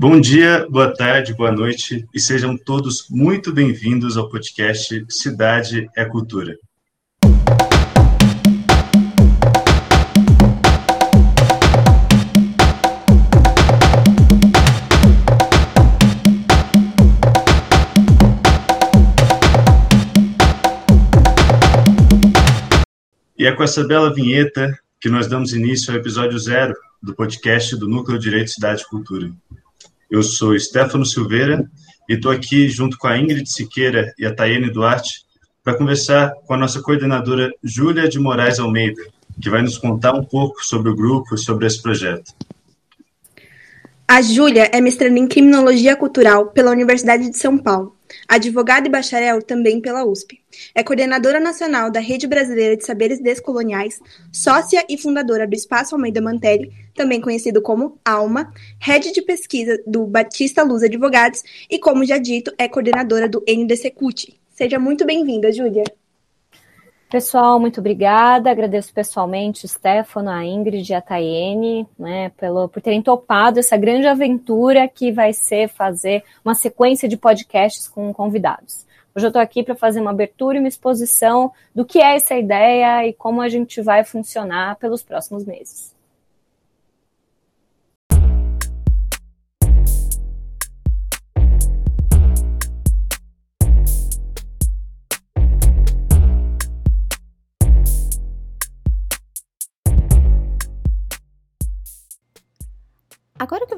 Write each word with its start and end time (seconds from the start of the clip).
Bom 0.00 0.20
dia, 0.20 0.64
boa 0.70 0.94
tarde, 0.94 1.34
boa 1.34 1.50
noite 1.50 2.06
e 2.14 2.20
sejam 2.20 2.56
todos 2.56 3.08
muito 3.10 3.52
bem-vindos 3.52 4.16
ao 4.16 4.28
podcast 4.28 5.04
Cidade 5.10 5.90
é 5.96 6.04
Cultura. 6.04 6.56
E 23.36 23.44
é 23.44 23.50
com 23.50 23.64
essa 23.64 23.84
bela 23.84 24.14
vinheta 24.14 24.78
que 25.00 25.08
nós 25.08 25.26
damos 25.26 25.52
início 25.52 25.92
ao 25.92 25.98
episódio 25.98 26.38
zero 26.38 26.72
do 27.02 27.16
podcast 27.16 27.76
do 27.76 27.88
Núcleo 27.88 28.16
Direito 28.16 28.52
Cidade 28.52 28.82
e 28.82 28.88
Cultura. 28.88 29.32
Eu 30.10 30.22
sou 30.22 30.58
Stefano 30.58 31.04
Silveira 31.04 31.70
e 32.08 32.14
estou 32.14 32.32
aqui 32.32 32.68
junto 32.68 32.96
com 32.96 33.06
a 33.06 33.18
Ingrid 33.18 33.46
Siqueira 33.46 34.14
e 34.18 34.24
a 34.24 34.34
Tayane 34.34 34.70
Duarte 34.70 35.26
para 35.62 35.76
conversar 35.76 36.32
com 36.46 36.54
a 36.54 36.56
nossa 36.56 36.80
coordenadora 36.80 37.52
Júlia 37.62 38.08
de 38.08 38.18
Moraes 38.18 38.58
Almeida, 38.58 39.02
que 39.40 39.50
vai 39.50 39.60
nos 39.60 39.76
contar 39.76 40.14
um 40.14 40.24
pouco 40.24 40.64
sobre 40.64 40.90
o 40.90 40.96
grupo 40.96 41.34
e 41.34 41.38
sobre 41.38 41.66
esse 41.66 41.82
projeto. 41.82 42.32
A 44.06 44.22
Júlia 44.22 44.70
é 44.72 44.80
mestranda 44.80 45.18
em 45.18 45.28
Criminologia 45.28 45.94
Cultural 45.94 46.46
pela 46.46 46.70
Universidade 46.70 47.28
de 47.28 47.36
São 47.36 47.58
Paulo, 47.58 47.94
advogada 48.26 48.86
e 48.86 48.90
bacharel 48.90 49.42
também 49.42 49.80
pela 49.80 50.04
USP. 50.04 50.40
É 50.74 50.82
coordenadora 50.82 51.38
nacional 51.38 51.90
da 51.90 52.00
Rede 52.00 52.26
Brasileira 52.26 52.76
de 52.76 52.84
Saberes 52.84 53.20
Descoloniais, 53.20 54.00
sócia 54.32 54.84
e 54.88 54.96
fundadora 54.96 55.46
do 55.46 55.54
Espaço 55.54 55.94
Almeida 55.94 56.20
Mantelli, 56.20 56.72
também 56.94 57.20
conhecido 57.20 57.62
como 57.62 57.98
ALMA, 58.04 58.52
rede 58.80 59.12
de 59.12 59.22
pesquisa 59.22 59.80
do 59.86 60.04
Batista 60.06 60.62
Luz 60.62 60.82
Advogados 60.82 61.42
e, 61.70 61.78
como 61.78 62.04
já 62.04 62.18
dito, 62.18 62.52
é 62.58 62.68
coordenadora 62.68 63.28
do 63.28 63.44
NDC 63.48 63.90
CUT. 63.90 64.38
Seja 64.50 64.78
muito 64.78 65.04
bem-vinda, 65.04 65.52
Júlia. 65.52 65.84
Pessoal, 67.10 67.58
muito 67.58 67.80
obrigada. 67.80 68.50
Agradeço 68.50 68.92
pessoalmente 68.92 69.64
o 69.64 69.68
Stefano, 69.68 70.28
a 70.28 70.44
Ingrid 70.44 70.92
e 70.92 70.94
a 70.94 71.00
Tayene, 71.00 71.88
né, 71.98 72.28
pelo, 72.36 72.68
por 72.68 72.82
terem 72.82 73.00
topado 73.00 73.58
essa 73.58 73.78
grande 73.78 74.06
aventura 74.06 74.86
que 74.86 75.10
vai 75.10 75.32
ser 75.32 75.68
fazer 75.70 76.22
uma 76.44 76.54
sequência 76.54 77.08
de 77.08 77.16
podcasts 77.16 77.88
com 77.88 78.12
convidados. 78.12 78.86
Hoje 79.16 79.24
eu 79.24 79.28
estou 79.28 79.40
aqui 79.40 79.62
para 79.62 79.74
fazer 79.74 80.02
uma 80.02 80.10
abertura 80.10 80.58
e 80.58 80.60
uma 80.60 80.68
exposição 80.68 81.50
do 81.74 81.82
que 81.82 81.98
é 81.98 82.14
essa 82.14 82.34
ideia 82.34 83.06
e 83.06 83.14
como 83.14 83.40
a 83.40 83.48
gente 83.48 83.80
vai 83.80 84.04
funcionar 84.04 84.76
pelos 84.76 85.02
próximos 85.02 85.46
meses. 85.46 85.97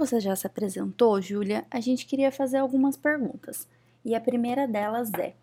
Você 0.00 0.18
já 0.18 0.34
se 0.34 0.46
apresentou, 0.46 1.20
Júlia, 1.20 1.64
a 1.70 1.78
gente 1.78 2.06
queria 2.06 2.32
fazer 2.32 2.56
algumas 2.56 2.96
perguntas. 2.96 3.68
E 4.02 4.14
a 4.14 4.20
primeira 4.20 4.66
delas 4.66 5.12
é: 5.12 5.34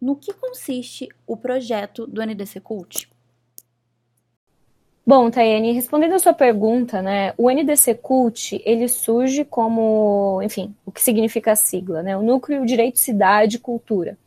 no 0.00 0.16
que 0.16 0.32
consiste 0.32 1.08
o 1.26 1.36
projeto 1.36 2.06
do 2.06 2.22
NDC 2.22 2.60
Cult? 2.60 3.10
Bom, 5.06 5.30
Tayane, 5.30 5.72
respondendo 5.72 6.14
a 6.14 6.18
sua 6.18 6.32
pergunta, 6.32 7.00
né, 7.00 7.32
o 7.36 7.48
NDC 7.48 7.94
Cult, 7.96 8.60
ele 8.64 8.88
surge 8.88 9.44
como, 9.44 10.40
enfim, 10.42 10.74
o 10.84 10.90
que 10.90 11.00
significa 11.00 11.52
a 11.52 11.56
sigla, 11.56 12.02
né, 12.02 12.16
o 12.16 12.22
Núcleo 12.22 12.66
Direito, 12.66 12.98
Cidade 12.98 13.58
Cultura. 13.58 14.18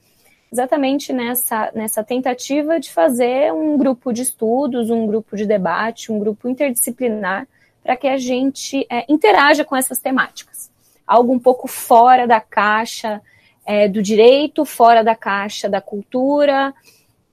Exatamente 0.52 1.12
nessa, 1.12 1.72
nessa 1.76 2.04
tentativa 2.04 2.80
de 2.80 2.92
fazer 2.92 3.52
um 3.52 3.78
grupo 3.78 4.14
de 4.14 4.22
estudos, 4.22 4.90
um 4.90 5.06
grupo 5.06 5.36
de 5.36 5.46
debate, 5.46 6.12
um 6.12 6.20
grupo 6.20 6.48
interdisciplinar, 6.48 7.46
para 7.90 7.98
que 7.98 8.08
a 8.08 8.20
gente 8.20 8.86
é, 8.88 9.04
interaja 9.10 9.66
com 9.66 9.76
essas 9.76 9.98
temáticas. 9.98 10.70
Algo 11.08 11.34
um 11.34 11.40
pouco 11.40 11.68
fora 11.68 12.28
da 12.28 12.40
caixa 12.40 13.20
é, 13.66 13.88
do 13.88 14.00
direito, 14.00 14.64
fora 14.64 15.04
da 15.04 15.16
caixa 15.16 15.68
da 15.68 15.82
cultura, 15.82 16.72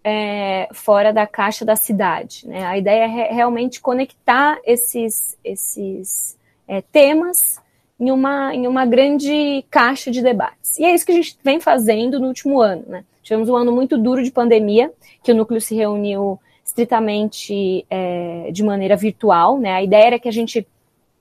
é, 0.03 0.66
fora 0.72 1.12
da 1.12 1.27
caixa 1.27 1.62
da 1.62 1.77
cidade. 1.77 2.49
Né? 2.49 2.65
A 2.65 2.78
ideia 2.78 3.05
é 3.05 3.34
realmente 3.34 3.83
conectar 3.83 4.59
esses, 4.65 5.37
esses 5.45 6.39
é, 6.66 6.81
temas 6.81 7.61
em 8.00 8.11
uma, 8.11 8.55
em 8.55 8.66
uma 8.66 8.87
grande 8.87 9.62
caixa 9.71 10.11
de 10.11 10.22
debates. 10.22 10.78
E 10.78 10.87
é 10.87 10.95
isso 10.95 11.05
que 11.05 11.12
a 11.12 11.16
gente 11.16 11.37
vem 11.45 11.61
fazendo 11.61 12.19
no 12.19 12.28
último 12.28 12.62
ano. 12.62 12.84
Né? 12.87 13.05
Tivemos 13.22 13.50
um 13.50 13.56
ano 13.56 13.72
muito 13.72 13.99
duro 13.99 14.25
de 14.25 14.31
pandemia, 14.31 14.91
que 15.22 15.33
o 15.33 15.34
núcleo 15.34 15.61
se 15.61 15.75
reuniu 15.75 16.41
estritamente 16.77 17.87
é, 17.89 18.51
de 18.53 18.63
maneira 18.63 18.97
virtual. 18.97 19.59
Né? 19.59 19.73
A 19.73 19.83
ideia 19.83 20.07
era 20.09 20.19
que 20.19 20.29
a 20.29 20.33
gente 20.33 20.67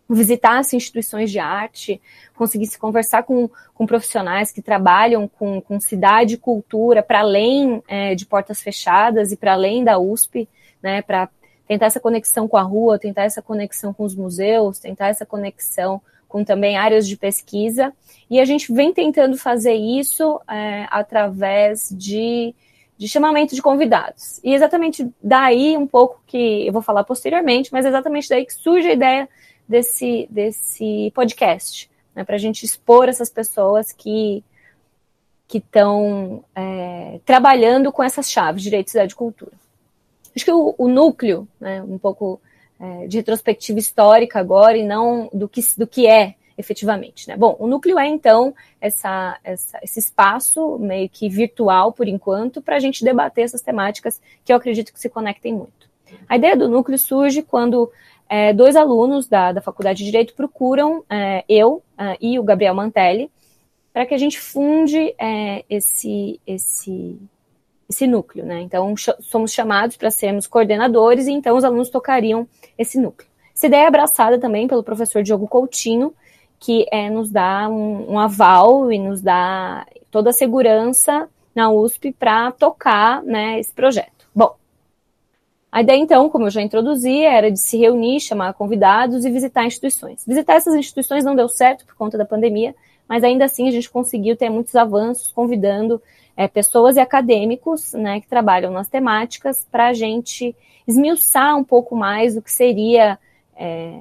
visitasse 0.08 0.76
instituições 0.76 1.32
de 1.32 1.40
arte, 1.40 2.00
conseguisse 2.36 2.78
conversar 2.78 3.24
com, 3.24 3.50
com 3.74 3.88
profissionais 3.88 4.52
que 4.52 4.62
trabalham 4.62 5.28
com, 5.28 5.62
com 5.62 5.80
cidade 5.80 6.36
e 6.36 6.38
cultura 6.38 7.02
para 7.02 7.22
além 7.22 7.82
é, 7.88 8.14
de 8.14 8.26
portas 8.26 8.62
fechadas 8.62 9.32
e 9.32 9.38
para 9.38 9.54
além 9.54 9.84
da 9.84 9.98
USP, 9.98 10.48
né, 10.84 11.02
para 11.02 11.28
tentar 11.68 11.88
essa 11.88 12.00
conexão 12.00 12.48
com 12.48 12.58
a 12.58 12.62
rua, 12.62 13.00
tentar 13.00 13.24
essa 13.24 13.42
conexão 13.42 13.92
com 13.94 14.04
os 14.04 14.14
museus, 14.14 14.78
tentar 14.78 15.08
essa 15.08 15.26
conexão 15.26 16.00
com 16.28 16.44
também 16.44 16.78
áreas 16.78 17.08
de 17.08 17.18
pesquisa. 17.18 17.92
E 18.30 18.40
a 18.40 18.46
gente 18.46 18.72
vem 18.72 18.94
tentando 18.94 19.38
fazer 19.38 19.74
isso 19.74 20.40
é, 20.48 20.86
através 20.92 21.90
de, 21.92 22.54
de 22.97 23.07
chamamento 23.07 23.56
de 23.56 23.61
convidados. 23.61 24.39
E 24.44 24.53
exatamente 24.53 25.07
daí 25.22 25.78
um 25.78 25.88
pouco 25.88 26.22
que 26.25 26.66
eu 26.66 26.73
vou 26.73 26.81
falar 26.81 27.03
posteriormente, 27.03 27.72
mas 27.72 27.85
exatamente 27.85 28.29
daí 28.29 28.45
que 28.45 28.53
surge 28.53 28.88
a 28.88 28.94
ideia 28.94 29.29
desse, 29.67 30.28
desse 30.29 31.11
podcast, 31.13 31.89
né, 32.16 32.23
para 32.23 32.35
a 32.35 32.39
gente 32.39 32.63
expor 32.63 33.09
essas 33.09 33.29
pessoas 33.29 33.91
que 33.91 34.44
que 35.47 35.59
estão 35.59 36.44
é, 36.56 37.19
trabalhando 37.23 37.91
com 37.91 38.03
essas 38.03 38.31
chaves, 38.31 38.63
direito, 38.63 38.89
cidade 38.89 39.13
e 39.13 39.16
cultura. 39.16 39.51
Acho 40.35 40.44
que 40.44 40.51
o, 40.51 40.73
o 40.75 40.88
núcleo, 40.88 41.47
né, 41.59 41.83
um 41.83 42.00
pouco 42.00 42.41
é, 42.79 43.06
de 43.07 43.17
retrospectiva 43.17 43.77
histórica 43.77 44.39
agora 44.39 44.75
e 44.75 44.83
não 44.83 45.29
do 45.31 45.47
que, 45.47 45.62
do 45.77 45.85
que 45.85 46.07
é 46.07 46.33
efetivamente. 46.58 47.28
Né? 47.28 47.36
Bom, 47.36 47.56
o 47.60 47.68
núcleo 47.68 48.00
é 48.00 48.08
então 48.08 48.54
essa, 48.80 49.38
essa, 49.44 49.80
esse 49.84 50.00
espaço 50.00 50.78
meio 50.80 51.10
que 51.10 51.30
virtual 51.30 51.92
por 51.92 52.08
enquanto 52.08 52.62
para 52.62 52.76
a 52.76 52.80
gente 52.80 53.04
debater 53.04 53.44
essas 53.44 53.62
temáticas 53.62 54.22
que 54.44 54.52
eu 54.52 54.58
acredito 54.58 54.94
que 54.94 55.00
se 55.00 55.10
conectem 55.10 55.54
muito. 55.54 55.90
A 56.30 56.36
ideia 56.36 56.56
do 56.56 56.70
núcleo 56.70 56.98
surge 56.98 57.42
quando 57.42 57.92
é, 58.30 58.54
dois 58.54 58.76
alunos 58.76 59.28
da, 59.28 59.52
da 59.52 59.62
Faculdade 59.62 60.00
de 60.00 60.06
Direito 60.06 60.34
procuram 60.34 61.04
é, 61.10 61.44
eu 61.48 61.84
uh, 62.00 62.18
e 62.20 62.40
o 62.40 62.44
Gabriel 62.44 62.74
Mantelli 62.74 63.30
para 63.96 64.06
que 64.06 64.14
a 64.14 64.18
gente 64.18 64.40
funde 64.40 65.16
é, 65.18 65.64
esse, 65.70 66.40
esse, 66.46 67.18
esse 67.90 68.06
núcleo. 68.06 68.46
Né? 68.46 68.60
Então, 68.60 68.94
somos 69.22 69.54
chamados 69.54 69.96
para 69.96 70.12
sermos 70.12 70.48
coordenadores 70.48 71.28
e 71.28 71.32
então 71.32 71.56
os 71.56 71.64
alunos 71.64 71.90
tocariam 71.90 72.46
esse 72.78 73.00
núcleo. 73.00 73.30
Essa 73.56 73.68
ideia 73.68 73.84
é 73.84 73.88
abraçada 73.88 74.38
também 74.38 74.68
pelo 74.68 74.84
professor 74.84 75.24
Diogo 75.24 75.48
Coutinho, 75.48 76.14
que 76.66 76.88
é, 76.92 77.12
nos 77.12 77.30
dá 77.30 77.70
um, 77.70 78.14
um 78.14 78.20
aval 78.20 78.92
e 78.92 78.98
nos 78.98 79.22
dá 79.22 79.86
toda 80.09 80.31
a 80.31 80.34
segurança 80.34 81.30
na 81.53 81.70
USP 81.70 82.12
para 82.12 82.52
tocar 82.52 83.22
né, 83.22 83.59
esse 83.59 83.72
projeto. 83.72 84.28
Bom, 84.34 84.56
a 85.72 85.81
ideia, 85.81 86.00
então, 86.00 86.28
como 86.28 86.48
eu 86.48 86.50
já 86.50 86.64
introduzi, 86.64 87.22
era 87.22 87.52
de 87.52 87.59
se 87.59 87.78
reunir, 87.78 88.20
chamar 88.20 88.56
convidados 88.56 89.25
e 89.25 89.30
visitar 89.30 89.64
instituições. 89.64 90.25
Visitar 90.25 90.56
essas 90.56 90.74
instituições 90.74 91.24
não 91.24 91.36
deu 91.36 91.48
certo 91.48 91.86
por 91.86 91.94
conta 91.94 92.18
da 92.18 92.25
pandemia, 92.25 92.74
mas 93.08 93.24
ainda 93.24 93.45
assim 93.45 93.68
a 93.68 93.72
gente 93.72 93.92
conseguiu 93.92 94.36
ter 94.36 94.50
muitos 94.50 94.75
avanços, 94.75 95.31
convidando 95.31 96.01
é, 96.36 96.48
pessoas 96.48 96.95
e 96.95 97.00
acadêmicos 97.00 97.94
né, 97.94 98.22
que 98.22 98.28
trabalham 98.28 98.72
nas 98.72 98.88
temáticas 98.88 99.68
para 99.72 99.89
a 99.89 99.94
gente 99.94 100.56
esmiuçar 100.88 101.56
um 101.56 101.63
pouco 101.63 101.95
mais 101.95 102.36
o 102.36 102.42
que 102.42 102.51
seria 102.51 103.19
é, 103.56 104.00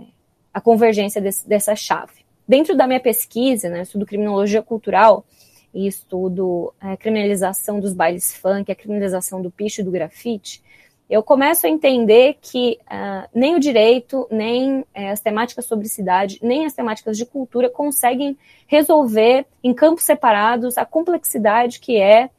a 0.53 0.63
convergência 0.63 1.21
desse, 1.21 1.47
dessa 1.47 1.77
chave. 1.77 2.24
Dentro 2.47 2.77
da 2.77 2.87
minha 2.87 3.01
pesquisa, 3.01 3.69
né, 3.69 3.83
estudo 3.83 4.05
criminologia 4.05 4.63
cultural 4.63 5.25
e 5.73 5.87
estudo 5.87 6.73
é, 6.81 6.97
criminalização 6.97 7.81
dos 7.81 7.93
bailes 7.93 8.35
funk, 8.35 8.71
a 8.71 8.75
criminalização 8.75 9.43
do 9.43 9.51
picho 9.51 9.81
e 9.81 9.85
do 9.85 9.91
grafite, 9.91 10.63
eu 11.09 11.23
começo 11.23 11.67
a 11.67 11.71
entender 11.71 12.39
que 12.41 12.79
uh, 12.85 13.29
nem 13.35 13.55
o 13.55 13.61
direito, 13.61 14.27
nem 14.31 14.85
eh, 14.95 15.11
as 15.11 15.21
temáticas 15.21 15.67
sobre 15.67 15.87
cidade, 15.87 16.39
nem 16.43 16.65
as 16.65 16.73
temáticas 16.73 17.19
de 17.19 17.27
cultura 17.27 17.69
conseguem 17.69 18.39
resolver 18.67 19.45
em 19.63 19.75
campos 19.75 20.05
separados 20.05 20.79
a 20.79 20.85
complexidade 20.87 21.79
que 21.79 21.99
é 21.99 22.31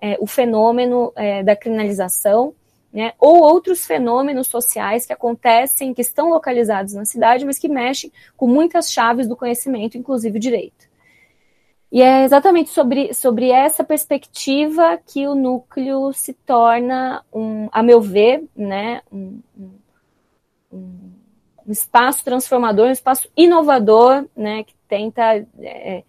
eh, 0.00 0.16
o 0.18 0.26
fenômeno 0.26 1.12
da 1.44 1.54
criminalização 1.54 2.54
né, 2.94 3.12
ou 3.18 3.42
outros 3.42 3.84
fenômenos 3.84 4.46
sociais 4.46 5.04
que 5.04 5.12
acontecem, 5.12 5.92
que 5.92 6.00
estão 6.00 6.30
localizados 6.30 6.94
na 6.94 7.04
cidade, 7.04 7.44
mas 7.44 7.58
que 7.58 7.68
mexem 7.68 8.12
com 8.36 8.46
muitas 8.46 8.92
chaves 8.92 9.26
do 9.26 9.36
conhecimento, 9.36 9.98
inclusive 9.98 10.38
o 10.38 10.40
direito. 10.40 10.86
E 11.90 12.00
é 12.00 12.22
exatamente 12.22 12.70
sobre, 12.70 13.12
sobre 13.12 13.50
essa 13.50 13.82
perspectiva 13.82 14.96
que 15.04 15.26
o 15.26 15.34
núcleo 15.34 16.12
se 16.12 16.32
torna, 16.32 17.24
um, 17.32 17.68
a 17.72 17.82
meu 17.82 18.00
ver, 18.00 18.44
né, 18.56 19.02
um, 19.12 19.40
um, 19.56 19.70
um 21.66 21.72
espaço 21.72 22.24
transformador, 22.24 22.86
um 22.86 22.92
espaço 22.92 23.28
inovador, 23.36 24.24
né, 24.36 24.62
que 24.62 24.74
tenta 24.88 25.34
é, 25.58 26.04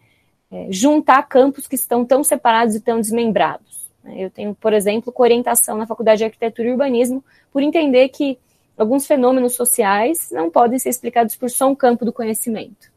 é, 0.52 0.68
juntar 0.70 1.24
campos 1.24 1.68
que 1.68 1.76
estão 1.76 2.06
tão 2.06 2.24
separados 2.24 2.76
e 2.76 2.80
tão 2.80 3.00
desmembrados. 3.00 3.85
Eu 4.16 4.30
tenho, 4.30 4.54
por 4.56 4.74
exemplo, 4.74 5.13
orientação 5.16 5.78
na 5.78 5.88
Faculdade 5.88 6.19
de 6.19 6.25
Arquitetura 6.25 6.68
e 6.68 6.72
Urbanismo 6.72 7.24
por 7.52 7.62
entender 7.63 8.10
que 8.10 8.38
alguns 8.78 9.07
fenômenos 9.07 9.56
sociais 9.56 10.30
não 10.31 10.50
podem 10.50 10.78
ser 10.78 10.90
explicados 10.90 11.36
por 11.36 11.50
só 11.50 11.68
um 11.68 11.75
campo 11.75 12.06
do 12.06 12.13
conhecimento. 12.13 12.92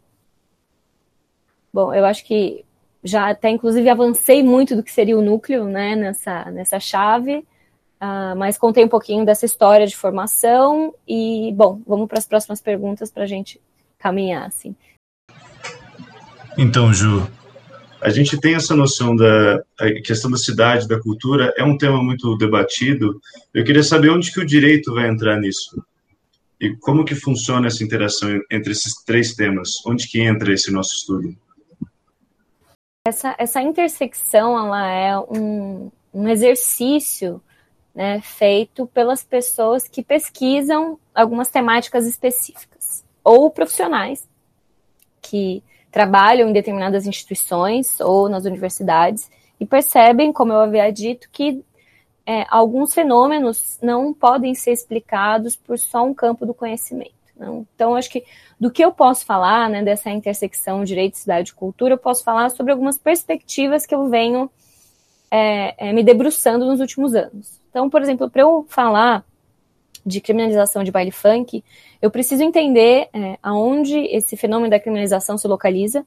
Bom, 1.72 1.94
eu 1.94 2.05
acho 2.05 2.25
que 2.25 2.64
já 3.02 3.31
até 3.31 3.49
inclusive 3.50 3.88
avancei 3.88 4.43
muito 4.43 4.75
do 4.75 4.82
que 4.82 4.90
seria 4.90 5.16
o 5.16 5.22
núcleo, 5.22 5.64
né, 5.66 5.94
nessa, 5.94 6.50
nessa 6.50 6.81
chave, 6.81 7.38
uh, 8.00 8.37
mas 8.37 8.58
contei 8.58 8.84
um 8.84 8.88
pouquinho 8.88 9.25
dessa 9.25 9.46
história 9.46 9.87
de 9.87 9.96
formação 9.96 10.94
e, 11.06 11.52
bom, 11.56 11.81
vamos 11.87 12.08
para 12.08 12.19
as 12.19 12.26
próximas 12.26 12.61
perguntas 12.61 13.11
para 13.11 13.22
a 13.22 13.26
gente 13.26 13.61
caminhar, 13.99 14.46
assim. 14.46 14.75
Então, 16.56 16.93
Ju, 16.93 17.28
a 18.00 18.11
gente 18.11 18.39
tem 18.41 18.55
essa 18.55 18.75
noção 18.75 19.15
da 19.15 19.62
questão 20.05 20.31
da 20.31 20.37
cidade, 20.37 20.89
da 20.89 21.00
cultura, 21.00 21.53
é 21.56 21.65
um 21.65 21.77
tema 21.77 22.03
muito 22.03 22.37
debatido. 22.37 23.21
Eu 23.53 23.65
queria 23.65 23.83
saber 23.83 24.11
onde 24.11 24.33
que 24.33 24.41
o 24.41 24.47
direito 24.47 24.95
vai 24.95 25.09
entrar 25.09 25.39
nisso. 25.39 25.83
E 26.61 26.75
como 26.77 27.05
que 27.05 27.15
funciona 27.15 27.67
essa 27.67 27.85
interação 27.85 28.41
entre 28.50 28.73
esses 28.73 29.03
três 29.05 29.35
temas? 29.35 29.71
Onde 29.87 30.09
que 30.09 30.21
entra 30.21 30.53
esse 30.53 30.71
nosso 30.71 30.95
estudo? 30.95 31.37
Essa, 33.06 33.35
essa 33.39 33.62
intersecção 33.62 34.59
ela 34.59 34.91
é 34.91 35.19
um, 35.19 35.91
um 36.12 36.29
exercício 36.29 37.41
né, 37.95 38.21
feito 38.21 38.87
pelas 38.87 39.25
pessoas 39.25 39.89
que 39.89 40.03
pesquisam 40.03 40.99
algumas 41.15 41.50
temáticas 41.50 42.06
específicas, 42.06 43.05
ou 43.25 43.50
profissionais 43.50 44.29
que 45.21 45.62
trabalham 45.90 46.49
em 46.49 46.52
determinadas 46.52 47.06
instituições 47.06 48.00
ou 48.00 48.29
nas 48.29 48.44
universidades 48.44 49.31
e 49.58 49.67
percebem, 49.67 50.32
como 50.32 50.52
eu 50.52 50.61
havia 50.61 50.90
dito, 50.90 51.29
que 51.32 51.64
é, 52.26 52.44
alguns 52.49 52.93
fenômenos 52.93 53.79
não 53.82 54.12
podem 54.12 54.55
ser 54.55 54.73
explicados 54.73 55.56
por 55.56 55.79
só 55.79 56.05
um 56.05 56.14
campo 56.14 56.44
do 56.44 56.55
conhecimento. 56.55 57.12
Não? 57.35 57.67
Então, 57.75 57.94
acho 57.94 58.11
que 58.11 58.25
do 58.58 58.70
que 58.70 58.85
eu 58.85 58.93
posso 58.93 59.25
falar, 59.25 59.70
né, 59.70 59.82
dessa 59.82 60.11
intersecção 60.11 60.85
direito, 60.85 61.17
cidade 61.17 61.50
e 61.50 61.55
cultura, 61.55 61.94
eu 61.94 61.99
posso 61.99 62.25
falar 62.25 62.50
sobre 62.50 62.73
algumas 62.73 62.99
perspectivas 62.99 63.87
que 63.87 63.94
eu 63.94 64.08
venho 64.08 64.50
é, 65.31 65.88
é, 65.88 65.93
me 65.93 66.02
debruçando 66.02 66.67
nos 66.67 66.81
últimos 66.81 67.14
anos. 67.14 67.61
Então, 67.70 67.88
por 67.88 68.02
exemplo, 68.02 68.29
para 68.29 68.43
eu 68.43 68.67
falar 68.69 69.25
de 70.08 70.20
criminalização 70.20 70.82
de 70.82 70.90
baile 70.90 71.10
funk, 71.12 71.62
eu 72.00 72.10
preciso 72.10 72.43
entender 72.43 73.08
é, 73.12 73.38
aonde 73.43 73.99
esse 73.99 74.37
fenômeno 74.37 74.70
da 74.70 74.81
criminalização 74.81 75.37
se 75.37 75.46
localiza, 75.46 76.05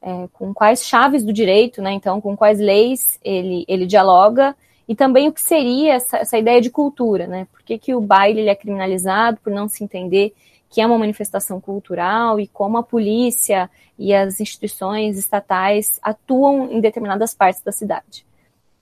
é, 0.00 0.28
com 0.32 0.54
quais 0.54 0.84
chaves 0.84 1.24
do 1.24 1.32
direito, 1.32 1.82
né, 1.82 1.92
então, 1.92 2.20
com 2.20 2.36
quais 2.36 2.58
leis 2.58 3.18
ele, 3.22 3.64
ele 3.68 3.86
dialoga, 3.86 4.56
e 4.88 4.94
também 4.94 5.28
o 5.28 5.32
que 5.32 5.40
seria 5.40 5.94
essa, 5.94 6.18
essa 6.18 6.38
ideia 6.38 6.60
de 6.60 6.68
cultura, 6.68 7.26
né? 7.26 7.46
Por 7.52 7.62
que, 7.62 7.78
que 7.78 7.94
o 7.94 8.00
baile 8.00 8.48
é 8.48 8.54
criminalizado 8.54 9.38
por 9.42 9.52
não 9.52 9.68
se 9.68 9.84
entender 9.84 10.34
que 10.68 10.80
é 10.80 10.86
uma 10.86 10.98
manifestação 10.98 11.60
cultural 11.60 12.40
e 12.40 12.46
como 12.48 12.78
a 12.78 12.82
polícia 12.82 13.70
e 13.98 14.12
as 14.14 14.40
instituições 14.40 15.18
estatais 15.18 16.00
atuam 16.02 16.70
em 16.72 16.80
determinadas 16.80 17.34
partes 17.34 17.62
da 17.62 17.70
cidade. 17.70 18.24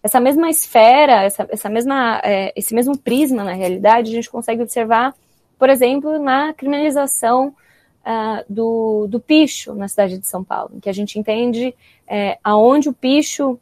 Essa 0.03 0.19
mesma 0.19 0.49
esfera, 0.49 1.23
essa, 1.23 1.47
essa 1.51 1.69
mesma, 1.69 2.21
é, 2.25 2.53
esse 2.57 2.75
mesmo 2.75 2.97
prisma 2.97 3.45
na 3.45 3.53
realidade, 3.53 4.11
a 4.11 4.15
gente 4.15 4.31
consegue 4.31 4.63
observar, 4.63 5.15
por 5.59 5.69
exemplo, 5.69 6.19
na 6.19 6.55
criminalização 6.55 7.55
uh, 8.01 8.45
do, 8.49 9.07
do 9.09 9.21
picho 9.21 9.75
na 9.75 9.89
cidade 9.89 10.19
de 10.19 10.27
São 10.27 10.43
Paulo, 10.43 10.73
em 10.75 10.81
que 10.81 10.89
a 10.89 10.95
gente 10.95 11.19
entende 11.19 11.75
é, 12.09 12.39
aonde 12.43 12.89
o 12.89 12.95
picho 12.95 13.59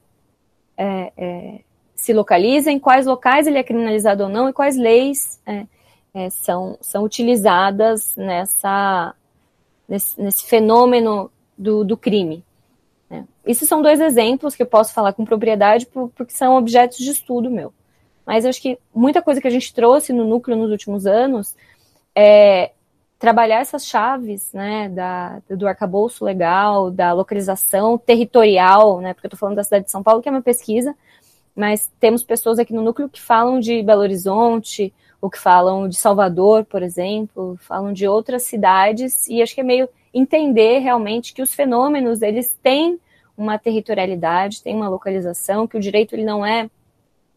é, 0.76 1.12
é 1.16 1.60
se 1.98 2.12
localiza, 2.12 2.70
em 2.70 2.78
quais 2.78 3.06
locais 3.06 3.48
ele 3.48 3.58
é 3.58 3.62
criminalizado 3.64 4.22
ou 4.22 4.28
não 4.28 4.48
e 4.48 4.52
quais 4.52 4.76
leis 4.76 5.42
é, 5.44 5.66
é, 6.14 6.30
são, 6.30 6.78
são 6.80 7.02
utilizadas 7.02 8.14
nessa, 8.16 9.14
nesse, 9.88 10.22
nesse 10.22 10.46
fenômeno 10.46 11.28
do, 11.56 11.84
do 11.84 11.96
crime. 11.96 12.44
Esses 13.48 13.66
são 13.66 13.80
dois 13.80 13.98
exemplos 13.98 14.54
que 14.54 14.62
eu 14.62 14.66
posso 14.66 14.92
falar 14.92 15.14
com 15.14 15.24
propriedade 15.24 15.86
porque 15.86 16.34
são 16.34 16.54
objetos 16.54 16.98
de 16.98 17.10
estudo 17.10 17.50
meu. 17.50 17.72
Mas 18.26 18.44
eu 18.44 18.50
acho 18.50 18.60
que 18.60 18.78
muita 18.94 19.22
coisa 19.22 19.40
que 19.40 19.48
a 19.48 19.50
gente 19.50 19.72
trouxe 19.72 20.12
no 20.12 20.26
núcleo 20.26 20.54
nos 20.54 20.70
últimos 20.70 21.06
anos 21.06 21.56
é 22.14 22.72
trabalhar 23.18 23.60
essas 23.60 23.86
chaves 23.86 24.52
né, 24.52 24.90
da, 24.90 25.40
do 25.48 25.66
arcabouço 25.66 26.26
legal, 26.26 26.90
da 26.90 27.14
localização 27.14 27.96
territorial, 27.96 29.00
né, 29.00 29.14
porque 29.14 29.26
eu 29.26 29.28
estou 29.28 29.38
falando 29.38 29.56
da 29.56 29.64
cidade 29.64 29.86
de 29.86 29.90
São 29.90 30.02
Paulo, 30.02 30.20
que 30.20 30.28
é 30.28 30.32
uma 30.32 30.42
pesquisa, 30.42 30.94
mas 31.56 31.90
temos 31.98 32.22
pessoas 32.22 32.58
aqui 32.58 32.74
no 32.74 32.82
núcleo 32.82 33.08
que 33.08 33.20
falam 33.20 33.58
de 33.58 33.82
Belo 33.82 34.02
Horizonte, 34.02 34.92
ou 35.22 35.30
que 35.30 35.38
falam 35.38 35.88
de 35.88 35.96
Salvador, 35.96 36.66
por 36.66 36.82
exemplo, 36.82 37.58
falam 37.62 37.94
de 37.94 38.06
outras 38.06 38.42
cidades, 38.42 39.26
e 39.26 39.40
acho 39.40 39.54
que 39.54 39.62
é 39.62 39.64
meio 39.64 39.88
entender 40.12 40.80
realmente 40.80 41.32
que 41.32 41.40
os 41.40 41.54
fenômenos, 41.54 42.20
eles 42.20 42.54
têm 42.62 43.00
uma 43.38 43.56
territorialidade, 43.56 44.62
têm 44.62 44.74
uma 44.74 44.88
localização, 44.88 45.66
que 45.66 45.76
o 45.76 45.80
direito 45.80 46.14
ele 46.14 46.24
não 46.24 46.44
é 46.44 46.68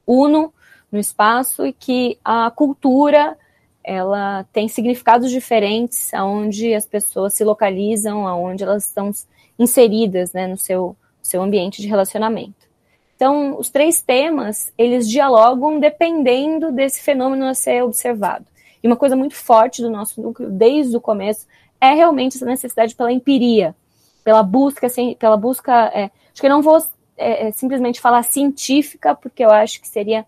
uno 0.05 0.51
no 0.91 0.99
espaço 0.99 1.65
e 1.65 1.71
que 1.71 2.17
a 2.25 2.49
cultura 2.49 3.37
ela 3.83 4.43
tem 4.51 4.67
significados 4.67 5.31
diferentes 5.31 6.13
aonde 6.13 6.73
as 6.73 6.85
pessoas 6.85 7.33
se 7.33 7.43
localizam, 7.43 8.27
aonde 8.27 8.63
elas 8.63 8.87
estão 8.87 9.11
inseridas 9.57 10.33
né, 10.33 10.47
no 10.47 10.57
seu, 10.57 10.95
seu 11.21 11.41
ambiente 11.41 11.81
de 11.81 11.87
relacionamento. 11.87 12.69
Então, 13.15 13.57
os 13.59 13.69
três 13.69 14.01
temas, 14.01 14.73
eles 14.75 15.07
dialogam 15.07 15.79
dependendo 15.79 16.71
desse 16.71 17.01
fenômeno 17.01 17.45
a 17.45 17.53
ser 17.53 17.83
observado. 17.83 18.45
E 18.83 18.87
uma 18.87 18.95
coisa 18.95 19.15
muito 19.15 19.35
forte 19.35 19.81
do 19.81 19.91
nosso 19.91 20.19
núcleo, 20.19 20.49
desde 20.49 20.97
o 20.97 21.01
começo, 21.01 21.45
é 21.79 21.93
realmente 21.93 22.37
essa 22.37 22.45
necessidade 22.45 22.95
pela 22.95 23.11
empiria, 23.11 23.75
pela 24.23 24.43
busca, 24.43 24.87
assim, 24.87 25.15
pela 25.15 25.37
busca. 25.37 25.91
É, 25.93 26.03
acho 26.31 26.41
que 26.41 26.45
eu 26.45 26.51
não 26.51 26.61
vou 26.61 26.77
é, 27.17 27.47
é, 27.47 27.51
simplesmente 27.51 28.01
falar 28.01 28.23
científica, 28.23 29.15
porque 29.15 29.43
eu 29.43 29.51
acho 29.51 29.81
que 29.81 29.87
seria 29.87 30.25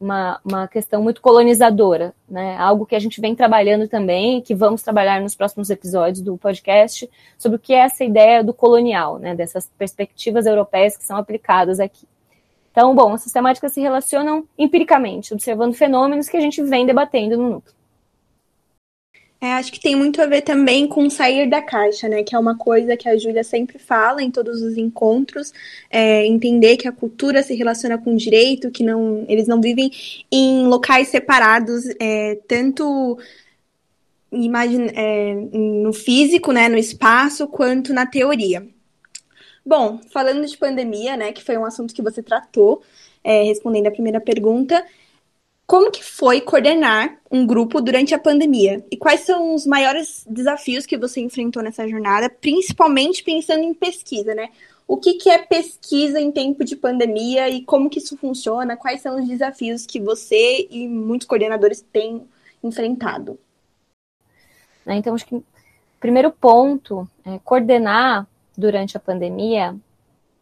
uma, 0.00 0.40
uma 0.42 0.66
questão 0.66 1.02
muito 1.02 1.20
colonizadora, 1.20 2.14
né? 2.28 2.56
Algo 2.56 2.86
que 2.86 2.94
a 2.94 2.98
gente 2.98 3.20
vem 3.20 3.34
trabalhando 3.34 3.86
também, 3.86 4.40
que 4.40 4.54
vamos 4.54 4.82
trabalhar 4.82 5.20
nos 5.20 5.34
próximos 5.34 5.68
episódios 5.68 6.22
do 6.22 6.38
podcast, 6.38 7.08
sobre 7.36 7.56
o 7.56 7.60
que 7.60 7.74
é 7.74 7.80
essa 7.80 8.02
ideia 8.02 8.42
do 8.42 8.54
colonial, 8.54 9.18
né? 9.18 9.34
Dessas 9.34 9.70
perspectivas 9.76 10.46
europeias 10.46 10.96
que 10.96 11.04
são 11.04 11.18
aplicadas 11.18 11.78
aqui. 11.78 12.08
Então, 12.70 12.94
bom, 12.94 13.12
as 13.12 13.22
sistemáticas 13.22 13.72
se 13.72 13.80
relacionam 13.80 14.46
empiricamente, 14.56 15.34
observando 15.34 15.74
fenômenos 15.74 16.28
que 16.28 16.36
a 16.36 16.40
gente 16.40 16.62
vem 16.62 16.86
debatendo 16.86 17.36
no 17.36 17.50
núcleo. 17.50 17.74
É, 19.42 19.54
acho 19.54 19.72
que 19.72 19.80
tem 19.80 19.96
muito 19.96 20.20
a 20.20 20.26
ver 20.26 20.42
também 20.42 20.86
com 20.86 21.08
sair 21.08 21.48
da 21.48 21.62
caixa, 21.62 22.06
né? 22.08 22.22
Que 22.22 22.36
é 22.36 22.38
uma 22.38 22.58
coisa 22.58 22.94
que 22.94 23.08
a 23.08 23.16
Júlia 23.16 23.42
sempre 23.42 23.78
fala 23.78 24.22
em 24.22 24.30
todos 24.30 24.60
os 24.60 24.76
encontros, 24.76 25.50
é, 25.88 26.26
entender 26.26 26.76
que 26.76 26.86
a 26.86 26.92
cultura 26.92 27.42
se 27.42 27.54
relaciona 27.54 27.96
com 27.96 28.12
o 28.12 28.16
direito, 28.18 28.70
que 28.70 28.84
não, 28.84 29.24
eles 29.28 29.48
não 29.48 29.58
vivem 29.58 29.90
em 30.30 30.66
locais 30.66 31.08
separados, 31.08 31.84
é, 31.98 32.38
tanto 32.46 33.18
imagine, 34.30 34.90
é, 34.94 35.34
no 35.34 35.92
físico, 35.92 36.52
né, 36.52 36.68
no 36.68 36.76
espaço, 36.76 37.48
quanto 37.48 37.94
na 37.94 38.06
teoria. 38.06 38.66
Bom, 39.64 40.00
falando 40.12 40.46
de 40.46 40.56
pandemia, 40.56 41.16
né, 41.16 41.32
que 41.32 41.42
foi 41.42 41.56
um 41.56 41.64
assunto 41.64 41.94
que 41.94 42.02
você 42.02 42.22
tratou, 42.22 42.82
é, 43.24 43.42
respondendo 43.42 43.86
a 43.86 43.90
primeira 43.90 44.20
pergunta, 44.20 44.84
como 45.70 45.88
que 45.88 46.02
foi 46.02 46.40
coordenar 46.40 47.20
um 47.30 47.46
grupo 47.46 47.80
durante 47.80 48.12
a 48.12 48.18
pandemia? 48.18 48.84
E 48.90 48.96
quais 48.96 49.20
são 49.20 49.54
os 49.54 49.64
maiores 49.64 50.26
desafios 50.28 50.84
que 50.84 50.98
você 50.98 51.20
enfrentou 51.20 51.62
nessa 51.62 51.86
jornada, 51.86 52.28
principalmente 52.28 53.22
pensando 53.22 53.62
em 53.62 53.72
pesquisa, 53.72 54.34
né? 54.34 54.48
O 54.84 54.96
que, 54.96 55.14
que 55.14 55.30
é 55.30 55.38
pesquisa 55.38 56.20
em 56.20 56.32
tempo 56.32 56.64
de 56.64 56.74
pandemia 56.74 57.48
e 57.48 57.62
como 57.62 57.88
que 57.88 58.00
isso 58.00 58.16
funciona? 58.16 58.76
Quais 58.76 59.00
são 59.00 59.20
os 59.20 59.28
desafios 59.28 59.86
que 59.86 60.00
você 60.00 60.66
e 60.68 60.88
muitos 60.88 61.28
coordenadores 61.28 61.80
têm 61.92 62.26
enfrentado? 62.64 63.38
Então, 64.84 65.14
acho 65.14 65.24
que 65.24 65.40
primeiro 66.00 66.32
ponto 66.32 67.08
é 67.24 67.38
coordenar 67.44 68.26
durante 68.58 68.96
a 68.96 69.00
pandemia 69.00 69.76